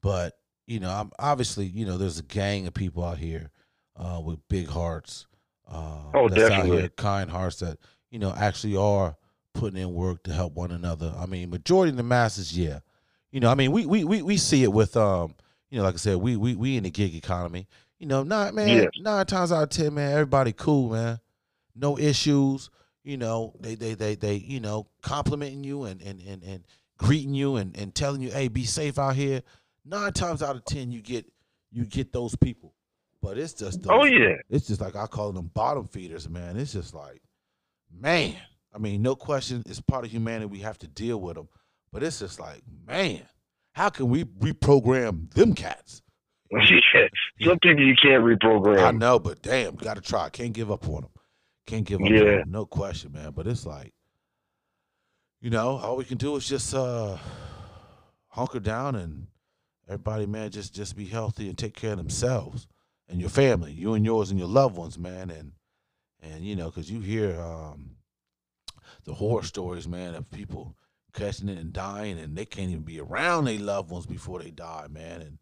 [0.00, 0.34] But
[0.66, 3.50] you know, I'm obviously, you know, there's a gang of people out here
[3.96, 5.26] uh, with big hearts.
[5.66, 6.78] Uh, Oh, that's out definitely.
[6.78, 7.78] here, kind hearts that
[8.10, 9.16] you know actually are
[9.58, 11.12] putting in work to help one another.
[11.18, 12.78] I mean, majority of the masses, yeah.
[13.32, 15.34] You know, I mean, we we we, we see it with um,
[15.70, 17.66] you know, like I said, we we we in the gig economy.
[17.98, 18.88] You know, nine man, Yes.
[19.00, 21.18] nine times out of ten, man, everybody cool, man.
[21.74, 22.70] No issues.
[23.04, 26.64] You know, they they they they you know complimenting you and and and and
[26.96, 29.42] greeting you and and telling you, hey, be safe out here.
[29.84, 31.26] Nine times out of ten, you get
[31.72, 32.72] you get those people.
[33.20, 34.36] But it's just those, Oh yeah.
[34.48, 36.56] it's just like I call them bottom feeders, man.
[36.56, 37.20] It's just like,
[37.92, 38.36] man.
[38.78, 40.46] I mean, no question, it's part of humanity.
[40.46, 41.48] We have to deal with them.
[41.92, 43.22] But it's just like, man,
[43.72, 46.00] how can we reprogram them cats?
[46.52, 47.08] yeah.
[47.42, 48.84] Some people you can't reprogram.
[48.84, 50.28] I know, but damn, got to try.
[50.28, 51.10] Can't give up on them.
[51.66, 52.24] Can't give up on Yeah.
[52.24, 52.50] them.
[52.52, 53.32] No question, man.
[53.32, 53.92] But it's like,
[55.40, 57.16] you know, all we can do is just uh
[58.28, 59.26] hunker down and
[59.88, 62.68] everybody, man, just just be healthy and take care of themselves
[63.08, 65.30] and your family, you and yours and your loved ones, man.
[65.30, 65.52] And
[66.22, 67.96] and you know, because you hear um
[69.04, 70.76] the horror stories, man, of people
[71.12, 74.50] catching it and dying, and they can't even be around their loved ones before they
[74.50, 75.20] die, man.
[75.22, 75.38] And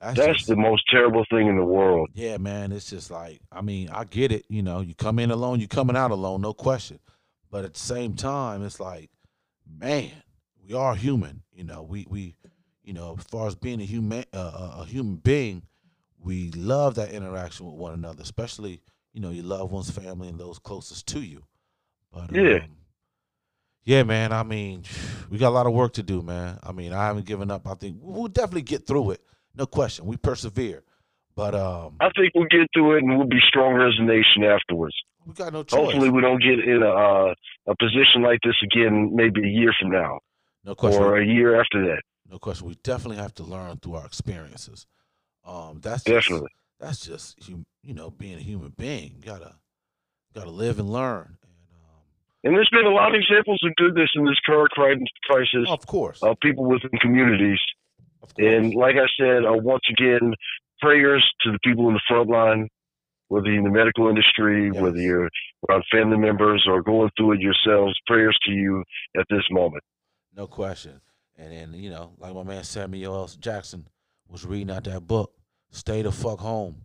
[0.00, 2.10] that's, That's just- the most terrible thing in the world.
[2.14, 4.44] yeah, man, it's just like I mean, I get it.
[4.48, 6.98] You know, you come in alone, you coming out alone, no question.
[7.50, 9.10] But at the same time, it's like,
[9.78, 10.10] man,
[10.66, 11.42] we are human.
[11.52, 12.34] You know, we we,
[12.82, 14.38] you know, as far as being a human uh,
[14.78, 15.62] a- a human being,
[16.18, 18.80] we love that interaction with one another, especially
[19.12, 21.44] you know your loved ones, family, and those closest to you.
[22.10, 22.60] But Yeah.
[22.64, 22.76] um,
[23.84, 24.32] yeah, man.
[24.32, 24.84] I mean,
[25.30, 26.58] we got a lot of work to do, man.
[26.62, 27.66] I mean, I haven't given up.
[27.66, 29.22] I think we'll definitely get through it.
[29.54, 30.06] No question.
[30.06, 30.82] We persevere.
[31.34, 34.44] But um, I think we'll get through it and we'll be stronger as a nation
[34.44, 34.94] afterwards.
[35.24, 35.80] we got no choice.
[35.80, 37.34] Hopefully, we don't get in a uh,
[37.66, 40.18] a position like this again, maybe a year from now
[40.64, 41.02] no question.
[41.02, 42.02] or a year after that.
[42.30, 42.68] No question.
[42.68, 44.86] We definitely have to learn through our experiences.
[45.44, 46.50] Um, that's just, Definitely.
[46.78, 47.64] That's just you
[47.94, 49.14] know being a human being.
[49.16, 49.56] You gotta
[50.34, 51.38] gotta live and learn.
[52.44, 56.20] And there's been a lot of examples of goodness in this current crisis of course,
[56.22, 57.58] of people within communities.
[58.38, 60.34] And like I said, uh, once again,
[60.80, 62.68] prayers to the people in the front line,
[63.28, 64.82] whether you're in the medical industry, Yes.
[64.82, 65.28] whether you're
[65.68, 68.82] around family members or going through it yourselves, prayers to you
[69.16, 69.82] at this moment.
[70.36, 71.00] no question.
[71.38, 73.30] And then you know, like my man Samuel L.
[73.40, 73.86] Jackson
[74.28, 75.32] was reading out that book.
[75.70, 76.84] Stay the fuck home.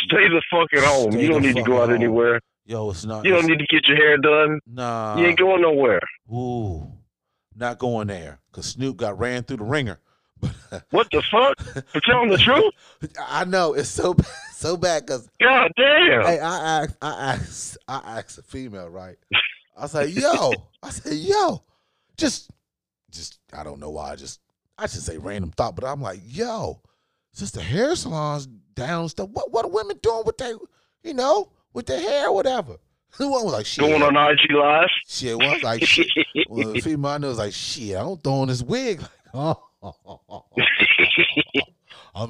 [0.00, 1.12] Stay the fuck at home.
[1.12, 1.96] Stay you don't need to go out home.
[1.96, 2.40] anywhere.
[2.68, 3.24] Yo, it's not.
[3.24, 4.60] You don't need to get your hair done.
[4.66, 5.16] Nah.
[5.16, 6.02] you ain't going nowhere.
[6.30, 6.86] Ooh,
[7.56, 9.98] not going there because Snoop got ran through the ringer.
[10.90, 11.58] What the fuck?
[11.88, 12.74] For telling the truth?
[13.26, 16.22] I know it's so bad, so bad because God damn.
[16.22, 19.16] hey, I asked, I asked, I asked a female, right?
[19.76, 20.52] I said, "Yo,"
[20.82, 21.64] I said, "Yo,"
[22.18, 22.50] just,
[23.10, 24.12] just, I don't know why.
[24.12, 24.40] I just,
[24.76, 26.82] I should say random thought, but I'm like, "Yo,
[27.32, 30.54] since the hair salons down stuff, what, what are women doing with their,
[31.02, 32.76] you know, with their hair, or whatever?"
[33.18, 34.88] The one was like, "Shit." Going on IG Live?
[35.08, 36.06] Shit, one was like, "Shit."
[36.48, 39.00] Well, the female I know was like, "Shit, I don't throw on this wig."
[39.34, 39.54] I'm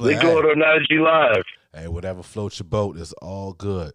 [0.02, 1.44] they like, going hey, on IG Live.
[1.74, 3.92] hey, whatever floats your boat, it's all good.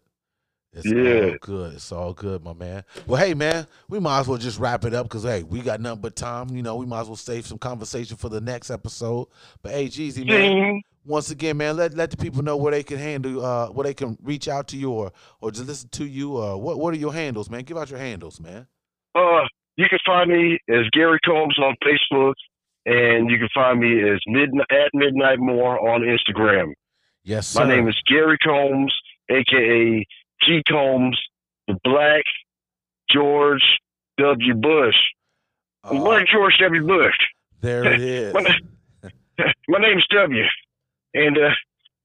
[0.74, 1.32] It's Yeah.
[1.32, 1.74] all good.
[1.76, 2.84] It's all good, my man.
[3.06, 5.80] Well, hey, man, we might as well just wrap it up because hey, we got
[5.82, 6.50] nothing but time.
[6.50, 9.28] You know, we might as well save some conversation for the next episode.
[9.62, 10.82] But hey, Jeezy, man.
[11.06, 13.94] Once again, man, let let the people know where they can handle, uh, where they
[13.94, 16.38] can reach out to you or or just listen to you.
[16.38, 17.64] Uh, what what are your handles, man?
[17.64, 18.68] Give out your handles, man.
[19.16, 19.46] Uh,
[19.76, 22.34] you can find me as Gary Combs on Facebook,
[22.86, 26.74] and you can find me as midnight at midnight more on Instagram.
[27.24, 27.64] Yes, sir.
[27.64, 28.94] My name is Gary Combs,
[29.30, 30.06] aka
[30.44, 31.20] G Combs,
[31.68, 32.24] the Black
[33.12, 33.64] George
[34.20, 34.54] W.
[34.56, 34.96] Bush.
[35.84, 36.86] Uh, Black George W.
[36.86, 37.16] Bush.
[37.62, 38.34] there it is.
[38.34, 38.42] My,
[39.68, 40.44] my name's W,
[41.14, 41.50] and uh,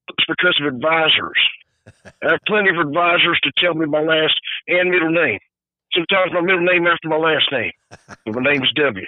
[0.09, 1.39] it's because of advisors.
[2.23, 4.35] I have plenty of advisors to tell me my last
[4.67, 5.39] and middle name.
[5.95, 7.73] Sometimes my middle name after my last name.
[7.89, 9.07] But my name's W.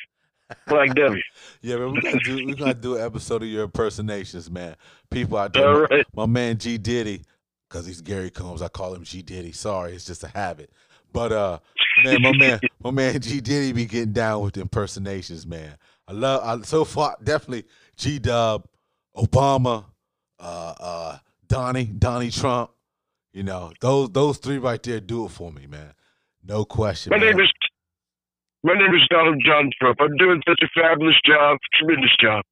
[0.67, 1.23] Black W.
[1.63, 4.77] Yeah, man, we're gonna do we're gonna do an episode of your impersonations, man.
[5.11, 7.23] People out there, All my, my man G Diddy,
[7.69, 8.63] because he's Gary Combs.
[8.63, 9.53] I call him G Diddy.
[9.53, 10.71] Sorry, it's just a habit.
[11.13, 11.59] But uh,
[12.03, 15.77] man, my man, my man G Diddy be getting down with the impersonations, man.
[16.09, 16.43] I love.
[16.43, 17.65] I, so far, definitely
[17.97, 18.67] G Dub,
[19.15, 19.85] Obama,
[20.41, 22.71] uh, uh, Donnie, Donnie Trump.
[23.33, 25.95] You know those those three right there do it for me, man.
[26.43, 27.11] No question.
[27.11, 27.37] My man.
[27.37, 27.53] name is
[28.63, 29.99] my name is Donald John Trump.
[30.01, 32.43] I'm doing such a fabulous job, tremendous job.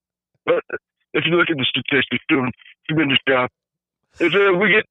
[0.47, 0.63] But
[1.13, 3.51] if you look at the statistics, doing a tremendous job.
[4.21, 4.87] If uh, we get,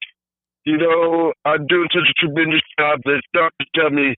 [0.66, 4.16] you know, I'm doing such a tremendous job that doctors tell me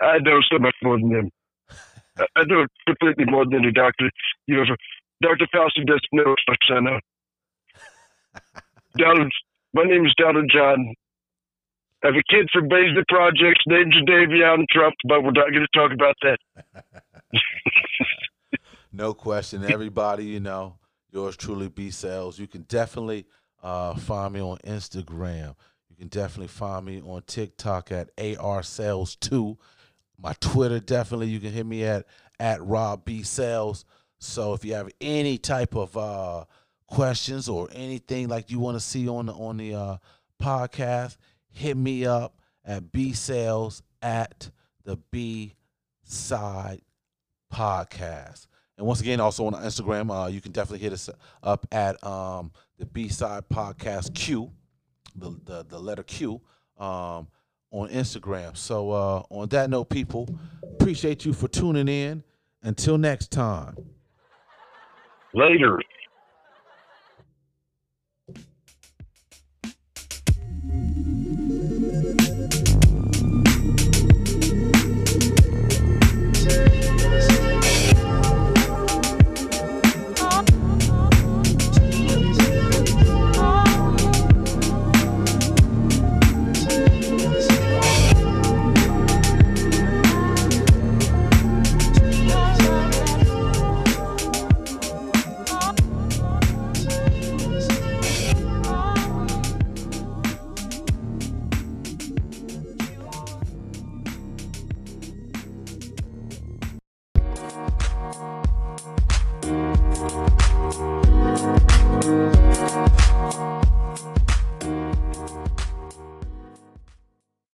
[0.00, 1.30] I know so much more than them.
[2.18, 4.10] I, I know completely more than the doctor.
[4.46, 4.76] You know,
[5.22, 5.46] Dr.
[5.54, 6.98] Fauci doesn't know as much as I know.
[8.96, 9.32] Donald,
[9.72, 10.94] my name is Donald John.
[12.02, 15.78] I have a kid from Bethesda Projects named Jadavion Trump, but we're not going to
[15.78, 16.38] talk about that.
[18.92, 19.64] No question.
[19.64, 20.78] Everybody, you know,
[21.12, 22.38] yours truly, B Sales.
[22.38, 23.26] You can definitely
[23.62, 25.54] uh, find me on Instagram.
[25.88, 29.56] You can definitely find me on TikTok at AR Sales 2.
[30.18, 32.06] My Twitter, definitely, you can hit me at
[32.40, 33.84] at Rob B Sales.
[34.18, 36.44] So if you have any type of uh,
[36.90, 39.96] questions or anything like you want to see on the on the uh,
[40.42, 41.16] podcast,
[41.48, 44.50] hit me up at B Sales at
[44.84, 45.54] the B
[46.04, 46.82] Side
[47.52, 48.46] Podcast.
[48.76, 51.08] And once again, also on Instagram, uh, you can definitely hit us
[51.42, 54.50] up at um, the B Side Podcast Q,
[55.14, 56.40] the, the the letter Q,
[56.78, 57.28] um,
[57.70, 58.56] on Instagram.
[58.56, 60.28] So uh, on that note, people,
[60.62, 62.24] appreciate you for tuning in.
[62.62, 63.74] Until next time.
[65.32, 65.80] Later.